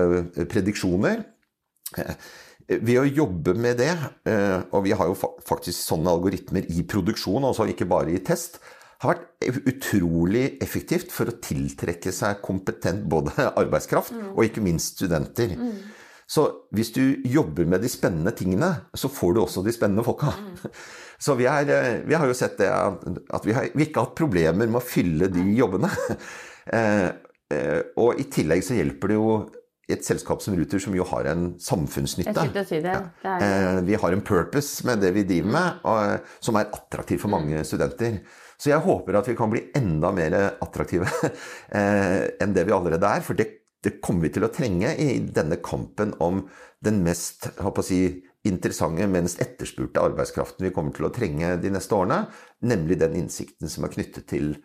prediksjoner 0.51 1.23
ved 2.67 2.95
å 2.95 3.03
jobbe 3.03 3.53
med 3.59 3.81
det, 3.81 3.91
og 4.71 4.85
vi 4.85 4.93
har 4.95 5.09
jo 5.09 5.17
faktisk 5.43 5.75
sånne 5.75 6.13
algoritmer 6.13 6.69
i 6.71 6.85
produksjon, 6.87 7.43
altså 7.43 7.67
ikke 7.69 7.89
bare 7.91 8.15
i 8.15 8.21
test, 8.23 8.61
har 9.03 9.17
vært 9.17 9.67
utrolig 9.67 10.45
effektivt 10.63 11.11
for 11.11 11.29
å 11.29 11.37
tiltrekke 11.43 12.13
seg 12.15 12.39
kompetent 12.43 13.03
både 13.11 13.33
arbeidskraft 13.61 14.15
mm. 14.15 14.29
og 14.31 14.45
ikke 14.47 14.63
minst 14.63 14.97
studenter. 14.97 15.55
Mm. 15.59 15.75
Så 16.33 16.45
hvis 16.73 16.93
du 16.95 17.01
jobber 17.27 17.67
med 17.69 17.83
de 17.83 17.91
spennende 17.91 18.31
tingene, 18.35 18.71
så 18.95 19.11
får 19.11 19.35
du 19.35 19.41
også 19.43 19.63
de 19.65 19.73
spennende 19.75 20.05
folka. 20.07 20.31
Mm. 20.31 20.53
Så 21.23 21.37
vi, 21.39 21.47
er, 21.47 21.69
eh, 21.71 22.01
vi, 22.03 22.15
har 22.19 22.27
jo 22.27 22.35
sett 22.35 22.57
det 22.59 22.69
at 22.69 23.45
vi 23.47 23.55
har, 23.55 23.69
vi 23.71 23.87
ikke 23.87 24.01
har 24.01 24.09
hatt 24.09 24.19
problemer 24.19 24.67
med 24.67 24.81
å 24.81 24.85
fylle 24.85 25.31
de 25.31 25.51
jobbene. 25.59 25.93
Eh, 26.63 27.09
eh, 27.51 27.81
og 27.99 28.21
i 28.21 28.23
tillegg 28.31 28.61
så 28.63 28.77
hjelper 28.77 29.11
det 29.11 29.15
jo 29.17 29.31
et 29.91 30.05
selskap 30.07 30.39
som 30.39 30.53
Ruter, 30.55 30.79
som 30.79 30.93
jo 30.95 31.03
har 31.09 31.27
en 31.27 31.41
samfunnsnytte. 31.59 32.45
Si 32.69 32.77
det. 32.79 32.93
Det 33.19 33.33
er... 33.33 33.81
Vi 33.83 33.97
har 33.99 34.15
en 34.15 34.23
purpose 34.23 34.87
med 34.87 35.03
det 35.03 35.09
vi 35.17 35.25
driver 35.27 35.51
med, 35.57 35.81
og, 35.91 36.29
som 36.39 36.55
er 36.55 36.71
attraktiv 36.71 37.19
for 37.19 37.33
mange 37.35 37.65
studenter. 37.67 38.21
Så 38.55 38.71
jeg 38.71 38.79
håper 38.85 39.19
at 39.19 39.27
vi 39.27 39.35
kan 39.35 39.51
bli 39.51 39.65
enda 39.75 40.13
mer 40.15 40.37
attraktive 40.63 41.11
enn 41.83 42.55
det 42.55 42.63
vi 42.63 42.77
allerede 42.79 43.11
er. 43.11 43.27
For 43.27 43.35
det, 43.35 43.49
det, 43.83 43.97
kommer 43.99 44.29
vi 44.29 44.37
til 44.37 44.47
å 44.47 44.53
trenge 44.55 44.95
i 44.95 45.19
denne 45.35 45.59
kampen 45.67 46.15
om 46.23 46.45
den 46.79 47.03
mest 47.03 47.51
si, 47.83 48.05
interessante, 48.47 49.07
mens 49.07 49.37
etterspurte 49.39 50.03
arbeidskraften 50.03 50.67
vi 50.67 50.73
kommer 50.75 50.95
til 50.95 51.07
å 51.07 51.13
trenge 51.15 51.55
de 51.63 51.71
neste 51.73 51.95
årene. 51.95 52.25
Nemlig 52.67 52.99
den 52.99 53.15
innsikten 53.23 53.71
som 53.71 53.87
er 53.87 53.93
knyttet 53.93 54.27
til 54.31 54.57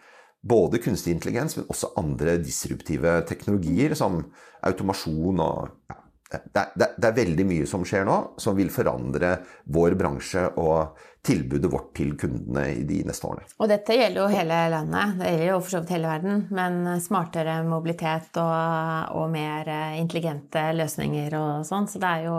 både 0.48 0.80
kunstig 0.82 1.14
intelligens, 1.14 1.56
men 1.56 1.68
også 1.70 1.94
andre 1.98 2.38
disruptive 2.42 3.20
teknologier 3.28 3.94
som 3.98 4.20
automasjon 4.66 5.42
og 5.42 5.68
ja, 5.88 5.98
det, 6.28 6.64
det, 6.74 6.88
det, 6.98 7.06
er 7.08 7.14
veldig 7.16 7.44
mye 7.48 7.66
som 7.70 7.84
skjer 7.88 8.04
nå, 8.04 8.16
som 8.36 8.56
vil 8.58 8.68
forandre 8.72 9.30
vår 9.72 9.94
bransje 9.98 10.42
og 10.60 10.98
tilbudet 11.24 11.70
vårt 11.72 11.94
til 11.96 12.12
kundene 12.20 12.66
i 12.74 12.82
de 12.88 12.98
neste 13.08 13.26
årene. 13.26 13.48
Og 13.58 13.70
dette 13.70 13.96
gjelder 13.96 14.20
jo 14.22 14.26
hele 14.32 14.58
landet, 14.74 15.14
det 15.22 15.30
gjelder 15.32 15.48
jo 15.48 15.62
for 15.62 15.72
så 15.72 15.80
vidt 15.82 15.94
hele 15.96 16.10
verden. 16.12 16.44
Men 16.54 17.00
smartere 17.04 17.56
mobilitet 17.66 18.36
og, 18.42 19.16
og 19.16 19.32
mer 19.32 19.72
intelligente 19.98 20.68
løsninger 20.76 21.38
og 21.40 21.66
sånn. 21.68 21.88
Så 21.90 22.02
det 22.02 22.12
er 22.12 22.28
jo 22.28 22.36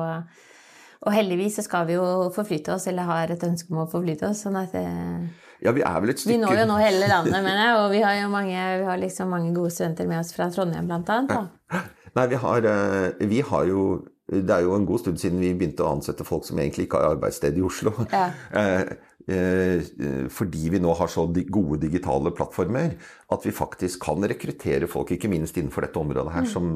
Og 1.08 1.14
heldigvis 1.16 1.60
så 1.60 1.64
skal 1.64 1.86
vi 1.88 1.96
jo 1.96 2.06
forflytte 2.36 2.74
oss, 2.76 2.88
eller 2.92 3.08
har 3.08 3.32
et 3.32 3.44
ønske 3.48 3.72
om 3.72 3.86
å 3.86 3.90
forflytte 3.92 4.28
oss. 4.28 4.44
sånn 4.44 4.58
at 4.60 4.74
det, 4.76 4.84
ja, 5.64 5.72
vi 5.76 5.84
er 5.84 6.00
vel 6.04 6.12
et 6.12 6.20
stykke 6.20 6.34
Vi 6.34 6.42
når 6.42 6.62
jo 6.62 6.68
nå 6.70 6.78
hele 6.82 7.08
landet, 7.12 7.40
mener 7.46 7.62
jeg. 7.64 7.78
Og 7.80 7.88
vi 7.94 8.04
har 8.04 8.18
jo 8.20 8.30
mange, 8.32 8.68
vi 8.82 8.88
har 8.88 9.00
liksom 9.00 9.32
mange 9.32 9.54
gode 9.56 9.72
studenter 9.76 10.08
med 10.10 10.22
oss 10.22 10.34
fra 10.36 10.50
Trondheim, 10.54 10.88
blant 10.92 11.12
annet. 11.16 11.36
Da. 11.36 11.84
Nei, 12.18 12.26
vi 12.32 12.40
har, 12.42 12.68
eh, 12.68 13.28
vi 13.32 13.42
har 13.46 13.68
jo 13.70 13.84
det 14.30 14.56
er 14.56 14.66
jo 14.66 14.76
en 14.78 14.86
god 14.86 15.00
stund 15.02 15.22
siden 15.22 15.42
vi 15.42 15.54
begynte 15.58 15.86
å 15.86 15.94
ansette 15.96 16.28
folk 16.28 16.46
som 16.46 16.60
egentlig 16.62 16.88
ikke 16.88 17.02
har 17.02 17.16
arbeidssted 17.16 17.58
i 17.58 17.66
Oslo. 17.66 17.96
Ja. 18.14 18.30
Eh, 19.30 19.76
eh, 20.02 20.28
fordi 20.34 20.70
vi 20.74 20.80
nå 20.82 20.94
har 20.98 21.10
så 21.12 21.28
gode 21.30 21.78
digitale 21.84 22.32
plattformer 22.34 22.96
at 23.30 23.46
vi 23.46 23.52
faktisk 23.54 24.02
kan 24.02 24.26
rekruttere 24.26 24.88
folk, 24.90 25.12
ikke 25.14 25.30
minst 25.30 25.58
innenfor 25.60 25.86
dette 25.86 26.00
området 26.02 26.34
her, 26.34 26.48
mm. 26.48 26.50
som, 26.50 26.72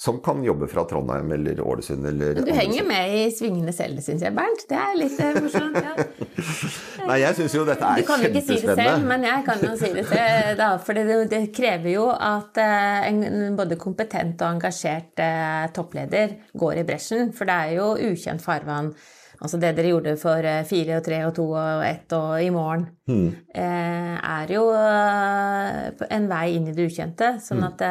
som, 0.00 0.20
kan 0.24 0.40
jobbe 0.44 0.68
fra 0.70 0.86
Trondheim 0.88 1.28
eller 1.36 1.60
Ålesund 1.60 2.06
eller 2.08 2.40
Du 2.40 2.52
henger 2.56 2.86
med 2.88 3.16
i 3.18 3.26
svingene 3.34 3.74
selv, 3.76 4.00
syns 4.00 4.24
jeg, 4.24 4.32
Bernt. 4.32 4.64
Det 4.70 4.78
er 4.80 4.96
litt 4.96 5.20
morsomt. 5.36 5.76
Ja. 5.76 6.06
Nei, 7.10 7.18
jeg 7.20 7.36
syns 7.42 7.58
jo 7.58 7.66
dette 7.68 7.84
er 7.84 8.00
kjempespennende. 8.00 8.00
Du 8.00 8.08
kan 8.08 8.24
jo 8.24 8.30
ikke 8.30 8.46
si 8.46 8.58
det 8.64 8.78
selv, 8.80 9.06
men 9.10 9.28
jeg 9.28 9.46
kan 9.50 9.66
jo 9.66 9.74
si 9.82 9.92
det 9.98 10.06
til 10.08 10.56
deg. 10.62 10.80
for 10.86 11.00
det, 11.00 11.20
det, 11.34 11.42
krever 11.60 11.92
jo 11.92 12.08
at 12.14 12.62
en 12.62 13.58
både 13.58 13.76
kompetent 13.80 14.40
og 14.40 14.56
engasjert 14.56 15.20
toppleder 15.76 16.38
går 16.64 16.80
i 16.80 16.88
bresjen. 16.90 17.32
For 17.36 17.48
det 17.48 17.62
er 17.62 17.78
jo 17.78 17.94
ukjent 18.10 18.44
farvann 18.44 18.92
Altså 19.40 19.56
det 19.56 19.70
dere 19.72 19.88
gjorde 19.94 20.18
for 20.20 20.44
eh, 20.44 20.66
fire 20.68 20.98
og 20.98 21.04
tre 21.06 21.22
og 21.24 21.30
to 21.38 21.46
og 21.56 21.84
ett 21.86 22.12
og 22.12 22.42
i 22.44 22.50
morgen, 22.52 22.82
mm. 23.08 23.54
er 23.56 24.52
jo 24.52 24.66
eh, 24.76 26.02
en 26.12 26.26
vei 26.28 26.42
inn 26.58 26.68
i 26.68 26.74
det 26.76 26.90
ukjente. 26.90 27.30
Sånn 27.40 27.62
hmm. 27.62 27.70
at, 27.70 27.84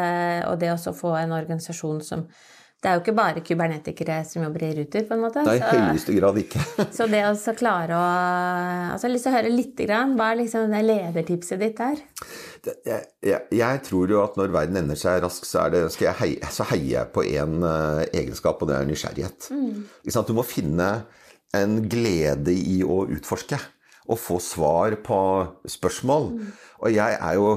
og 0.51 0.59
det 0.61 0.69
å 0.75 0.93
få 0.93 1.15
en 1.17 1.33
organisasjon 1.39 2.03
som 2.05 2.27
det 2.79 2.87
er 2.87 2.95
jo 2.95 3.01
ikke 3.01 3.15
bare 3.17 3.41
kubernetikere 3.43 4.21
som 4.23 4.45
jobber 4.45 4.63
i 4.63 4.69
Ruter, 4.77 5.03
på 5.07 5.15
en 5.17 5.23
måte. 5.25 5.41
Det 5.43 5.55
er 5.59 5.75
i 5.75 5.87
høyeste 5.89 6.13
grad 6.15 6.37
ikke. 6.39 6.61
så 6.95 7.07
det 7.11 7.25
å 7.27 7.55
klare 7.59 7.97
å 7.97 8.03
altså 8.93 9.07
Jeg 9.07 9.09
har 9.09 9.15
lyst 9.15 9.25
til 9.27 9.31
å 9.31 9.35
høre 9.35 9.51
litt 9.51 9.81
grann. 9.83 10.13
Hva 10.15 10.29
er 10.31 10.39
liksom 10.39 10.71
det 10.71 10.79
ledertipset 10.85 11.59
ditt 11.59 11.75
der? 11.75 11.99
Jeg, 12.63 13.01
jeg, 13.25 13.41
jeg, 13.59 13.81
tror 13.83 14.13
jo 14.15 14.21
at 14.23 14.39
når 14.39 14.53
verden 14.55 14.79
ender 14.79 14.99
seg 14.99 15.19
raskt, 15.25 15.47
så, 15.49 15.65
det, 15.73 15.83
heie, 16.21 16.51
så 16.55 16.67
heier 16.71 16.93
jeg 16.93 17.11
på 17.15 17.25
én 17.27 17.59
uh, 17.65 17.99
egenskap, 18.13 18.63
og 18.63 18.71
det 18.71 18.77
er 18.77 18.87
nysgjerrighet. 18.87 19.49
Mm. 19.51 20.23
Du 20.29 20.33
må 20.37 20.47
finne 20.47 20.89
en 21.55 21.81
glede 21.91 22.55
i 22.55 22.79
å 22.85 23.01
utforske 23.11 23.59
og 24.09 24.23
få 24.23 24.39
svar 24.39 24.95
på 25.03 25.19
spørsmål. 25.67 26.31
Mm. 26.37 26.55
Og 26.79 26.95
jeg 26.95 27.19
er 27.19 27.35
jo 27.35 27.51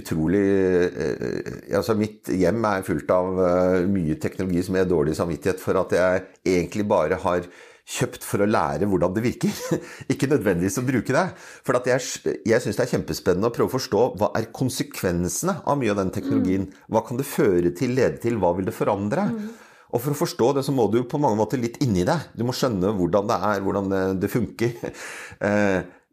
utrolig 0.00 0.42
eh, 0.44 1.76
Altså, 1.78 1.96
mitt 1.98 2.30
hjem 2.32 2.64
er 2.68 2.86
fullt 2.86 3.12
av 3.14 3.38
uh, 3.38 3.84
mye 3.90 4.16
teknologi 4.20 4.64
som 4.66 4.76
jeg 4.76 4.86
har 4.86 4.90
dårlig 4.90 5.14
samvittighet 5.18 5.62
for 5.62 5.78
at 5.80 5.94
jeg 5.94 6.26
egentlig 6.54 6.86
bare 6.90 7.18
har 7.22 7.46
kjøpt 7.84 8.24
for 8.24 8.40
å 8.40 8.48
lære 8.48 8.88
hvordan 8.88 9.12
det 9.16 9.24
virker. 9.26 9.58
Ikke 10.12 10.28
nødvendigvis 10.30 10.78
å 10.80 10.86
bruke 10.86 11.14
det. 11.14 11.24
For 11.66 11.76
jeg, 11.84 12.00
jeg 12.48 12.64
syns 12.64 12.78
det 12.78 12.86
er 12.86 12.92
kjempespennende 12.94 13.50
å 13.50 13.54
prøve 13.54 13.68
å 13.68 13.74
forstå 13.74 14.04
hva 14.20 14.30
er 14.38 14.48
konsekvensene 14.56 15.58
av 15.68 15.78
mye 15.80 15.92
av 15.92 16.00
den 16.00 16.14
teknologien. 16.14 16.64
Mm. 16.70 16.86
Hva 16.94 17.04
kan 17.04 17.20
det 17.20 17.28
føre 17.28 17.74
til, 17.76 17.92
lede 17.98 18.22
til, 18.24 18.40
hva 18.40 18.54
vil 18.56 18.70
det 18.70 18.76
forandre? 18.76 19.28
Mm. 19.34 19.50
Og 19.94 20.02
for 20.02 20.14
å 20.14 20.18
forstå 20.24 20.48
det, 20.56 20.64
så 20.66 20.72
må 20.74 20.88
du 20.90 21.02
på 21.06 21.20
mange 21.22 21.38
måter 21.38 21.60
litt 21.60 21.76
inni 21.84 22.06
det. 22.08 22.16
Du 22.34 22.42
må 22.48 22.56
skjønne 22.56 22.94
hvordan 22.96 23.28
det 23.30 23.36
er, 23.50 23.60
hvordan 23.66 23.92
det, 23.92 24.06
det 24.24 24.32
funker. 24.32 24.80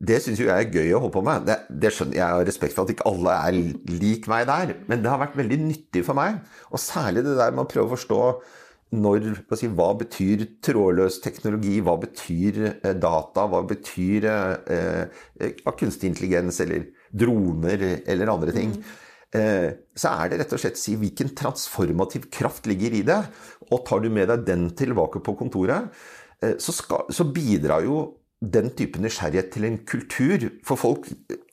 Det 0.01 0.17
syns 0.23 0.39
jo 0.41 0.47
jeg 0.47 0.65
er 0.65 0.73
gøy 0.73 0.95
å 0.95 1.01
holde 1.03 1.13
på 1.13 1.21
med. 1.25 1.45
Det, 1.45 1.57
det 1.83 1.91
skjønner 1.93 2.17
Jeg 2.17 2.25
har 2.25 2.47
respekt 2.47 2.73
for 2.73 2.87
at 2.87 2.93
ikke 2.95 3.05
alle 3.09 3.35
er 3.37 3.59
lik 4.01 4.25
meg 4.31 4.47
der. 4.49 4.73
Men 4.89 5.03
det 5.03 5.11
har 5.11 5.21
vært 5.21 5.37
veldig 5.37 5.59
nyttig 5.67 6.01
for 6.07 6.17
meg. 6.17 6.39
Og 6.73 6.81
særlig 6.81 7.25
det 7.27 7.37
der 7.37 7.53
med 7.53 7.65
å 7.65 7.69
prøve 7.69 7.91
å 7.91 7.93
forstå 7.93 8.23
når, 8.91 9.27
si, 9.55 9.69
hva 9.71 9.91
betyr 9.99 10.43
trådløs 10.65 11.21
teknologi? 11.23 11.77
Hva 11.85 11.95
betyr 12.01 12.57
eh, 12.73 12.95
data? 12.97 13.45
Hva 13.47 13.61
betyr 13.69 14.27
eh, 14.27 15.21
eh, 15.39 15.61
kunstig 15.79 16.11
intelligens 16.11 16.59
eller 16.65 16.89
droner 17.13 17.85
eller 18.01 18.33
andre 18.33 18.55
ting? 18.57 18.73
Mm. 18.75 18.97
Eh, 19.31 19.69
så 19.95 20.11
er 20.11 20.31
det 20.31 20.41
rett 20.41 20.55
og 20.57 20.59
slett 20.59 20.79
si 20.79 20.97
hvilken 20.99 21.31
transformativ 21.39 22.27
kraft 22.33 22.67
ligger 22.67 22.97
i 22.97 23.03
det. 23.07 23.21
Og 23.69 23.85
tar 23.87 24.03
du 24.03 24.09
med 24.11 24.27
deg 24.33 24.43
den 24.49 24.67
tilbake 24.75 25.21
på 25.23 25.37
kontoret, 25.39 25.87
eh, 26.43 26.57
så, 26.59 26.75
skal, 26.75 27.07
så 27.13 27.29
bidrar 27.31 27.85
jo 27.87 28.03
den 28.41 28.71
type 28.73 29.01
nysgjerrighet 29.01 29.51
til 29.53 29.67
en 29.67 29.79
kultur. 29.87 30.47
For 30.65 30.79
folk 30.79 31.09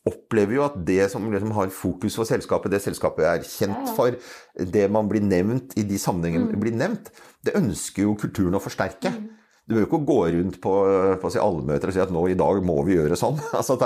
opplever 0.09 0.57
jo 0.57 0.67
at 0.67 0.77
det 0.89 1.11
som 1.13 1.27
liksom 1.31 1.53
har 1.57 1.73
fokus 1.75 2.17
for 2.17 2.29
selskapet, 2.29 2.73
det 2.73 2.83
selskapet 2.85 3.27
er 3.29 3.45
kjent 3.45 3.93
for, 3.97 4.17
det 4.57 4.87
man 4.93 5.11
blir 5.11 5.25
nevnt 5.25 5.77
i 5.79 5.85
de 5.89 5.99
sammenhengene 6.01 6.55
mm. 6.55 6.63
blir 6.63 6.79
nevnt, 6.79 7.11
det 7.45 7.57
ønsker 7.59 8.07
jo 8.07 8.17
kulturen 8.19 8.57
å 8.57 8.63
forsterke. 8.63 9.13
Mm. 9.13 9.27
Du 9.69 9.75
jo 9.77 9.85
ikke 9.85 10.01
gå 10.09 10.17
rundt 10.33 10.57
på, 10.65 10.71
på 11.21 11.31
si 11.31 11.41
allmøter 11.43 11.91
og 11.91 11.93
si 11.93 12.01
at 12.01 12.13
nå 12.15 12.23
i 12.33 12.37
dag 12.41 12.63
må 12.65 12.79
vi 12.87 12.95
gjøre 12.97 13.19
sånn. 13.21 13.37
Altså, 13.59 13.77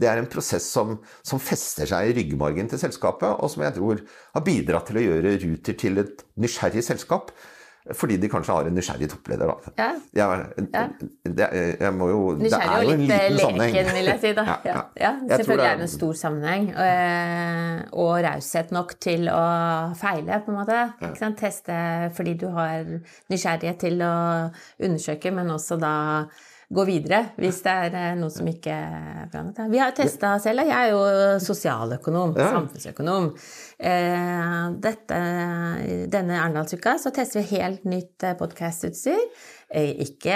det 0.00 0.08
er 0.08 0.22
en 0.22 0.30
prosess 0.32 0.64
som, 0.72 0.94
som, 1.20 1.42
fester 1.42 1.88
seg 1.90 2.08
i 2.08 2.14
ryggmargen 2.16 2.70
til 2.72 2.80
selskapet, 2.80 3.36
og 3.36 3.52
som 3.52 3.66
jeg 3.66 3.76
tror 3.76 4.00
har 4.32 4.46
bidratt 4.46 4.88
til 4.88 5.02
å 5.02 5.04
gjøre 5.04 5.34
Ruter 5.44 5.76
til 5.76 6.00
et 6.00 6.24
nysgjerrig 6.40 6.86
selskap. 6.88 7.34
Fordi 7.94 8.16
de 8.18 8.28
kanskje 8.30 8.54
har 8.54 8.66
en 8.66 8.74
nysgjerrig 8.74 9.08
toppleder, 9.12 9.50
da. 9.50 9.72
Ja. 9.78 9.88
Jeg, 10.18 10.64
ja. 10.72 10.84
Det, 11.22 11.48
jeg 11.80 11.92
må 11.94 12.08
jo 12.10 12.20
Nysgjerrig 12.40 12.88
og 12.88 13.02
litt 13.02 13.12
leken, 13.60 13.90
vil 13.94 14.10
jeg 14.10 14.22
si. 14.24 14.32
da. 14.34 14.46
Ja, 14.66 14.80
ja. 14.98 15.12
selvfølgelig 15.30 15.68
er 15.68 15.78
det 15.78 15.86
en 15.86 15.92
stor 15.92 16.18
sammenheng. 16.18 16.66
Og, 16.72 16.82
eh, 16.82 17.84
og 18.02 18.12
raushet 18.26 18.74
nok 18.74 18.96
til 19.02 19.30
å 19.30 19.44
feile, 19.98 20.40
på 20.42 20.54
en 20.54 20.58
måte. 20.58 20.82
Teste 21.36 21.78
fordi 22.16 22.34
du 22.40 22.48
har 22.56 22.88
nysgjerrighet 23.30 23.80
til 23.86 24.02
å 24.02 24.14
undersøke, 24.82 25.34
men 25.34 25.54
også 25.54 25.78
da 25.80 25.94
gå 26.66 26.84
videre 26.88 27.20
hvis 27.38 27.60
det 27.62 27.72
er 27.86 27.94
eh, 27.94 28.14
noe 28.18 28.32
som 28.32 28.46
ikke 28.50 28.74
er 28.74 29.28
bra. 29.30 29.66
Vi 29.70 29.80
har 29.80 29.94
testa 29.94 30.32
selv. 30.42 30.64
Jeg 30.66 30.74
er 30.74 30.94
jo 30.94 31.02
sosialøkonom, 31.42 32.34
ja. 32.38 32.48
samfunnsøkonom. 32.56 33.28
Eh, 33.78 34.64
dette, 34.82 35.20
denne 36.12 36.40
Arendalsuka 36.40 36.96
så 37.02 37.12
tester 37.14 37.42
vi 37.42 37.60
helt 37.60 37.86
nytt 37.86 38.26
eh, 38.26 38.34
podkastutstyr. 38.38 39.22
Ikke, 39.76 40.34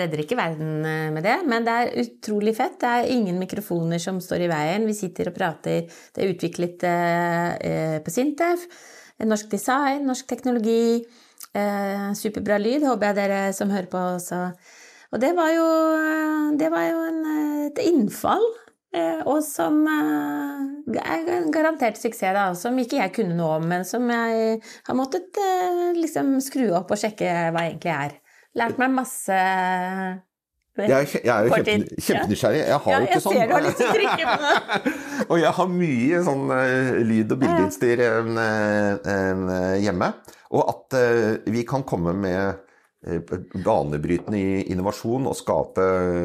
redder 0.00 0.22
ikke 0.22 0.36
verden 0.38 0.78
med 1.12 1.20
det, 1.26 1.34
men 1.44 1.66
det 1.66 1.74
er 1.76 1.90
utrolig 2.00 2.54
fett. 2.56 2.78
Det 2.80 2.88
er 2.88 3.10
ingen 3.12 3.36
mikrofoner 3.36 4.00
som 4.00 4.16
står 4.24 4.46
i 4.46 4.48
veien. 4.48 4.86
Vi 4.88 4.94
sitter 4.96 5.28
og 5.28 5.36
prater. 5.36 5.84
Det 6.16 6.24
er 6.24 6.32
utviklet 6.32 6.86
på 8.00 8.14
Sintef. 8.14 8.64
Norsk 9.28 9.52
design, 9.52 10.06
norsk 10.08 10.24
teknologi. 10.32 11.04
Superbra 12.16 12.56
lyd. 12.64 12.88
Håper 12.88 13.12
jeg 13.12 13.18
dere 13.20 13.42
som 13.60 13.76
hører 13.76 13.92
på, 13.92 14.06
også 14.16 14.40
og 15.12 15.22
det 15.22 15.32
var 15.36 15.50
jo, 15.54 15.66
det 16.58 16.70
var 16.72 16.86
jo 16.90 17.02
en, 17.06 17.20
et 17.68 17.82
innfall 17.86 18.46
Eh, 18.96 19.22
og 19.28 19.42
som 19.44 19.82
eh, 19.90 21.00
er 21.02 21.48
garantert 21.52 21.98
suksess, 22.00 22.32
da. 22.36 22.46
Som 22.56 22.78
ikke 22.80 23.00
jeg 23.00 23.14
kunne 23.16 23.36
noe 23.36 23.58
om, 23.58 23.66
men 23.68 23.84
som 23.88 24.06
jeg 24.12 24.60
har 24.86 24.96
måttet 24.96 25.36
eh, 25.42 25.90
liksom 25.98 26.36
skru 26.44 26.70
opp 26.78 26.94
og 26.94 27.00
sjekke 27.00 27.26
hva 27.52 27.66
jeg 27.66 27.76
egentlig 27.76 27.92
er. 27.96 28.16
Lært 28.56 28.80
meg 28.80 28.94
masse 28.94 29.42
jeg 30.76 30.92
er, 30.92 31.06
jeg 31.24 31.30
er 31.32 31.46
jo 31.46 31.56
kjempe, 31.56 32.00
kjempenysgjerrig. 32.04 32.58
Jeg 32.60 32.80
har 32.84 32.92
ja, 32.92 32.96
jo 33.00 33.06
ikke 33.06 33.20
sånn. 33.24 33.36
Jeg 33.36 33.40
ser 33.40 33.48
du 33.48 33.54
har 33.54 33.62
lyst 33.64 33.78
til 33.80 33.86
å 33.86 33.94
trykke 33.94 34.24
på 34.28 34.34
det. 34.42 34.92
og 35.30 35.38
jeg 35.40 35.52
har 35.58 35.70
mye 35.72 36.18
sånn 36.26 36.42
lyd- 37.08 37.32
og 37.32 37.40
bildeutstyr 37.40 38.02
hjemme. 39.86 40.10
Og 40.52 40.68
at 40.74 40.98
vi 41.48 41.64
kan 41.68 41.86
komme 41.88 42.12
med 42.12 42.65
banebrytende 43.64 44.64
innovasjon 44.72 45.28
og 45.28 45.36
skape 45.38 45.84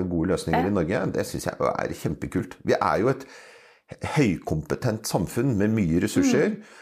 gode 0.09 0.31
løsninger 0.31 0.69
i 0.69 0.73
Norge, 0.73 1.01
det 1.13 1.25
syns 1.27 1.49
jeg 1.49 1.71
er 1.71 1.95
kjempekult. 1.99 2.55
Vi 2.65 2.77
er 2.77 3.01
jo 3.03 3.11
et 3.11 3.25
høykompetent 4.15 5.09
samfunn 5.09 5.57
med 5.59 5.73
mye 5.75 5.99
ressurser. 6.03 6.55
Mm. 6.55 6.77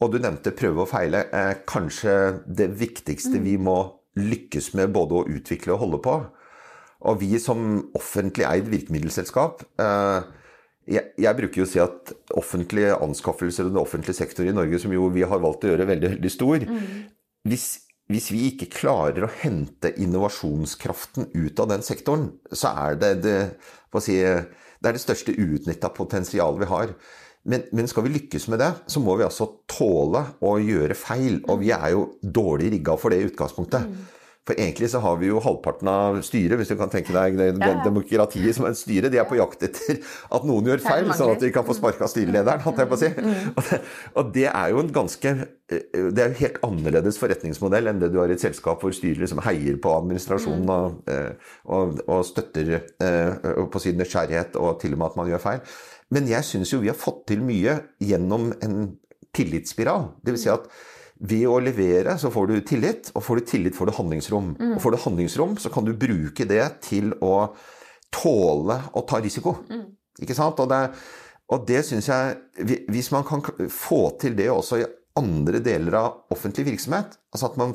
Og 0.00 0.12
du 0.12 0.20
nevnte 0.20 0.52
prøve 0.56 0.84
og 0.84 0.88
feile. 0.88 1.26
kanskje 1.68 2.42
det 2.46 2.70
viktigste 2.80 3.38
mm. 3.38 3.44
vi 3.44 3.56
må 3.56 3.78
lykkes 4.16 4.72
med 4.74 4.92
både 4.92 5.14
å 5.14 5.26
utvikle 5.28 5.74
og 5.74 5.82
holde 5.84 6.02
på. 6.04 6.14
Og 7.00 7.20
vi 7.20 7.38
som 7.40 7.90
offentlig 7.96 8.44
eid 8.44 8.68
virkemiddelselskap 8.68 9.62
eh, 9.80 10.22
jeg, 10.90 11.04
jeg, 11.20 11.36
bruker 11.36 11.62
jo 11.62 11.66
å 11.66 11.70
si 11.70 11.80
at 11.80 12.12
offentlige 12.36 12.96
anskaffelser 12.96 13.68
og 13.68 13.74
den 13.74 13.80
offentlige 13.80 14.18
sektor 14.18 14.48
i 14.48 14.54
Norge, 14.54 14.80
som 14.82 14.92
jo 14.92 15.08
vi 15.12 15.22
har 15.22 15.42
valgt 15.42 15.64
å 15.64 15.70
gjøre 15.70 15.86
veldig, 15.88 16.10
veldig 16.16 16.32
stor 16.32 16.66
mm. 16.66 16.88
hvis, 17.48 17.68
hvis, 18.10 18.30
vi 18.34 18.42
ikke 18.50 18.70
klarer 18.74 19.26
å 19.26 19.32
hente 19.40 19.92
innovasjonskraften 20.02 21.30
ut 21.32 21.62
av 21.62 21.70
den 21.70 21.84
sektoren, 21.86 22.28
så 22.50 22.74
er 22.88 23.00
det 23.00 23.10
det, 23.24 23.38
si, 24.02 24.18
det, 24.18 24.82
er 24.82 24.96
det 24.96 25.02
største 25.02 25.34
uutnytta 25.38 25.92
potensialet 25.94 26.64
vi 26.64 26.70
har. 26.72 26.94
Men, 27.48 27.64
men, 27.72 27.88
skal 27.88 28.04
vi 28.04 28.14
lykkes 28.18 28.48
med 28.52 28.60
det, 28.60 28.70
så 28.90 29.00
må 29.00 29.14
vi 29.16 29.24
altså 29.24 29.46
tåle 29.70 30.24
å 30.44 30.56
gjøre 30.60 30.98
feil. 30.98 31.40
Og 31.48 31.62
vi 31.62 31.70
er 31.72 31.94
jo 31.94 32.08
dårlig 32.20 32.74
rigga 32.74 32.98
for 33.00 33.14
det 33.14 33.22
i 33.22 33.30
utgangspunktet. 33.30 33.86
Mm. 34.40 34.46
For 34.48 34.56
egentlig 34.56 34.88
så 34.90 35.00
har 35.04 35.18
vi 35.20 35.28
jo 35.28 35.40
halvparten 35.44 35.88
av 35.90 36.18
styret, 36.24 36.56
hvis 36.56 36.70
du 36.72 36.76
kan 36.80 36.90
tenke 36.90 37.12
deg 37.12 37.36
det, 37.36 37.50
ja. 37.60 37.74
demokratiet 37.84 38.56
som 38.56 38.66
et 38.66 38.78
styre, 38.78 39.10
de 39.12 39.20
er 39.20 39.26
på 39.28 39.36
jakt 39.36 39.62
etter 39.66 40.00
at 40.34 40.46
noen 40.48 40.70
gjør 40.70 40.80
feil, 40.80 41.10
sånn 41.12 41.34
at 41.34 41.42
de 41.44 41.50
kan 41.52 41.66
få 41.66 41.76
sparka 41.76 42.08
styrelederen, 42.08 42.62
holdt 42.64 42.80
jeg 42.80 42.90
på 42.90 42.96
å 42.96 43.00
si. 43.02 43.10
Mm. 43.20 43.50
Og, 43.52 43.66
det, 43.68 43.80
og 44.16 44.30
det 44.34 44.46
er 44.48 44.72
jo 44.72 44.80
en 44.80 44.92
ganske 44.94 45.30
eh, 45.36 46.08
Det 46.10 46.22
er 46.22 46.32
jo 46.32 46.40
helt 46.40 46.58
annerledes 46.66 47.20
forretningsmodell 47.20 47.90
enn 47.90 48.00
det 48.00 48.10
du 48.14 48.18
har 48.22 48.32
i 48.32 48.36
et 48.38 48.42
selskap 48.42 48.80
hvor 48.82 48.94
styret 48.96 49.20
liksom 49.20 49.42
heier 49.44 49.76
på 49.82 49.92
administrasjonen 49.98 50.64
mm. 50.64 50.72
og, 50.76 51.12
eh, 51.12 51.52
og, 51.76 52.00
og 52.08 52.24
støtter 52.26 52.72
eh, 52.78 53.50
på 53.70 53.82
sin 53.82 54.00
nysgjerrighet 54.00 54.56
og 54.60 54.80
til 54.80 54.96
og 54.96 55.02
med 55.02 55.10
at 55.10 55.20
man 55.20 55.30
gjør 55.30 55.44
feil. 55.44 55.60
Men 56.10 56.30
jeg 56.30 56.48
syns 56.48 56.72
jo 56.72 56.80
vi 56.82 56.90
har 56.90 56.98
fått 56.98 57.26
til 57.30 57.44
mye 57.44 57.76
gjennom 58.02 58.50
en 58.64 58.80
tillitsspiral. 59.36 60.14
Det 60.24 60.34
vil 60.34 60.42
si 60.42 60.50
at 60.50 60.66
ved 61.20 61.46
å 61.50 61.58
levere 61.60 62.16
så 62.20 62.30
får 62.32 62.48
du 62.48 62.60
tillit, 62.64 63.10
og 63.14 63.24
får 63.24 63.40
du 63.40 63.48
tillit 63.52 63.76
får 63.76 63.90
du 63.90 63.96
handlingsrom. 63.98 64.54
Mm. 64.56 64.74
Og 64.76 64.82
får 64.84 64.94
du 64.94 65.02
handlingsrom, 65.04 65.56
så 65.60 65.72
kan 65.72 65.84
du 65.84 65.92
bruke 65.92 66.46
det 66.48 66.64
til 66.86 67.12
å 67.20 67.50
tåle 68.14 68.78
å 68.96 69.02
ta 69.08 69.20
risiko. 69.22 69.58
Mm. 69.68 69.84
Ikke 70.24 70.36
sant? 70.36 70.60
Og 70.62 70.70
det, 70.70 70.80
og 71.52 71.66
det 71.68 71.84
syns 71.86 72.08
jeg 72.10 72.80
Hvis 72.92 73.08
man 73.14 73.24
kan 73.24 73.44
få 73.72 74.02
til 74.20 74.34
det 74.36 74.50
også 74.52 74.80
i 74.80 74.88
andre 75.18 75.58
deler 75.64 75.96
av 75.98 76.32
offentlig 76.32 76.66
virksomhet 76.68 77.16
altså 77.32 77.48
at 77.48 77.56
man, 77.60 77.72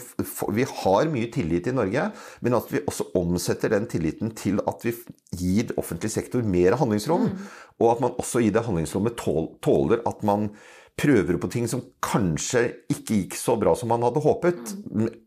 Vi 0.55 0.65
har 0.69 1.10
mye 1.12 1.29
tillit 1.34 1.67
i 1.67 1.73
Norge, 1.75 2.10
men 2.43 2.58
at 2.58 2.71
vi 2.71 2.84
også 2.84 3.10
omsetter 3.19 3.73
den 3.73 3.88
tilliten 3.91 4.31
til 4.38 4.62
at 4.67 4.86
vi 4.86 4.93
gir 5.36 5.73
offentlig 5.79 6.12
sektor 6.12 6.43
mer 6.43 6.77
handlingsrom. 6.79 7.29
Mm. 7.29 7.45
Og 7.79 7.91
at 7.91 8.03
man 8.03 8.17
også 8.19 8.43
i 8.43 8.51
det 8.55 8.65
handlingsrommet 8.65 9.19
tåler 9.19 10.03
at 10.08 10.23
man 10.27 10.49
prøver 10.95 11.38
på 11.41 11.49
ting 11.51 11.65
som 11.67 11.81
kanskje 12.03 12.63
ikke 12.91 13.17
gikk 13.19 13.38
så 13.39 13.58
bra 13.60 13.73
som 13.75 13.89
man 13.91 14.03
hadde 14.05 14.23
håpet, 14.23 14.75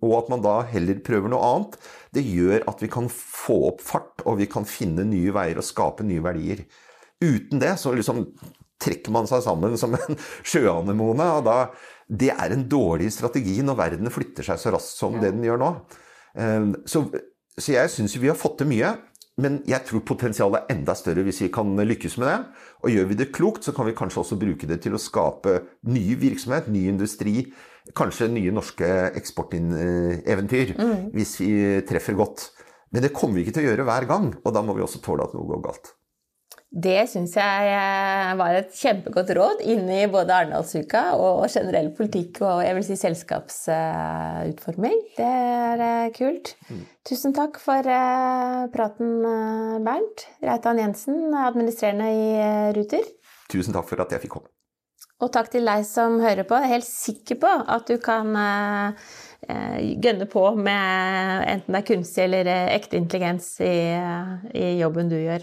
og 0.01 0.15
at 0.17 0.31
man 0.33 0.45
da 0.45 0.55
heller 0.71 1.03
prøver 1.05 1.33
noe 1.33 1.45
annet, 1.45 1.77
det 2.17 2.25
gjør 2.25 2.65
at 2.71 2.81
vi 2.85 2.89
kan 2.93 3.11
få 3.13 3.59
opp 3.73 3.83
fart, 3.85 4.25
og 4.25 4.41
vi 4.41 4.49
kan 4.51 4.69
finne 4.69 5.05
nye 5.09 5.35
veier 5.37 5.61
og 5.61 5.67
skape 5.69 6.07
nye 6.09 6.25
verdier. 6.25 6.65
Uten 7.21 7.61
det 7.61 7.75
så 7.83 7.93
liksom 7.93 8.25
trekker 8.81 9.13
man 9.13 9.29
seg 9.29 9.43
sammen 9.45 9.77
som 9.81 9.97
en 9.99 10.19
sjøanemone, 10.51 11.31
og 11.39 11.47
da 11.49 11.61
Det 12.09 12.31
er 12.33 12.55
en 12.55 12.63
dårlig 12.65 13.11
strategi 13.13 13.59
når 13.61 13.77
verden 13.77 14.09
flytter 14.09 14.47
seg 14.47 14.57
så 14.57 14.71
raskt 14.73 14.97
som 14.97 15.19
det 15.21 15.35
den 15.35 15.43
gjør 15.45 15.59
nå. 15.61 15.67
Eh, 16.41 16.71
så, 16.89 17.03
så 17.53 17.75
jeg 17.75 17.91
syns 17.93 18.17
vi 18.17 18.31
har 18.31 18.39
fått 18.39 18.63
til 18.63 18.71
mye. 18.71 18.95
Men 19.39 19.61
jeg 19.69 19.85
tror 19.87 20.03
potensialet 20.07 20.65
er 20.65 20.75
enda 20.75 20.97
større 20.99 21.23
hvis 21.27 21.43
vi 21.45 21.51
kan 21.55 21.71
lykkes 21.77 22.17
med 22.19 22.27
det. 22.31 22.39
Og 22.85 22.95
gjør 22.95 23.09
vi 23.11 23.19
det 23.19 23.33
klokt, 23.35 23.67
så 23.67 23.75
kan 23.75 23.89
vi 23.89 23.97
kanskje 23.97 24.23
også 24.23 24.39
bruke 24.39 24.69
det 24.71 24.81
til 24.85 24.95
å 24.95 25.03
skape 25.03 25.57
ny 25.91 26.05
virksomhet, 26.21 26.71
ny 26.71 26.87
industri. 26.93 27.49
Kanskje 27.97 28.29
nye 28.31 28.53
norske 28.55 28.89
eksporteventyr, 29.19 30.75
mm. 30.77 30.97
hvis 31.15 31.37
vi 31.41 31.53
treffer 31.89 32.19
godt. 32.19 32.51
Men 32.95 33.05
det 33.05 33.15
kommer 33.17 33.39
vi 33.39 33.47
ikke 33.47 33.59
til 33.59 33.67
å 33.67 33.71
gjøre 33.73 33.87
hver 33.89 34.09
gang, 34.09 34.29
og 34.43 34.55
da 34.55 34.63
må 34.65 34.77
vi 34.77 34.85
også 34.85 35.03
tåle 35.05 35.27
at 35.27 35.35
noe 35.37 35.49
går 35.49 35.65
galt. 35.65 35.95
Det 36.69 37.07
syns 37.09 37.33
jeg 37.33 37.69
eh, 37.73 38.35
var 38.37 38.53
et 38.59 38.75
kjempegodt 38.77 39.31
råd 39.39 39.63
inn 39.73 39.87
i 39.89 40.03
både 40.13 40.35
Arendalsuka 40.37 41.17
og 41.17 41.47
generell 41.49 41.89
politikk 41.97 42.43
og 42.45 42.61
jeg 42.61 42.77
vil 42.77 42.85
si 42.85 42.97
selskapsutforming. 43.01 44.99
Det 45.17 45.25
er 45.25 45.81
eh, 45.87 46.13
kult. 46.13 46.53
Mm. 46.69 46.85
Tusen 47.09 47.33
takk 47.37 47.57
for 47.63 47.81
eh, 47.81 48.69
praten, 48.75 49.25
Bernt. 49.87 50.27
Reitan 50.45 50.79
Jensen, 50.83 51.33
administrerende 51.33 52.09
i 52.13 52.37
Ruter. 52.77 53.05
Tusen 53.49 53.73
takk 53.73 53.89
for 53.89 54.05
at 54.05 54.13
jeg 54.13 54.21
fikk 54.27 54.33
komme. 54.37 54.53
Og 55.25 55.33
takk 55.35 55.49
til 55.51 55.65
deg 55.67 55.89
som 55.89 56.21
hører 56.21 56.45
på. 56.45 56.55
Jeg 56.61 56.69
er 56.69 56.77
helt 56.77 56.91
sikker 56.93 57.37
på 57.41 57.49
at 57.49 57.89
du 57.89 57.97
kan 57.99 58.29
gønne 59.49 60.27
på 60.31 60.55
med 60.55 61.49
enten 61.49 61.73
det 61.75 61.81
er 61.81 61.89
kunstig 61.89 62.23
eller 62.29 62.51
ekte 62.75 62.99
intelligens 63.01 63.61
i, 63.65 63.97
i 64.53 64.79
jobben 64.79 65.09
du 65.11 65.17
gjør. 65.17 65.43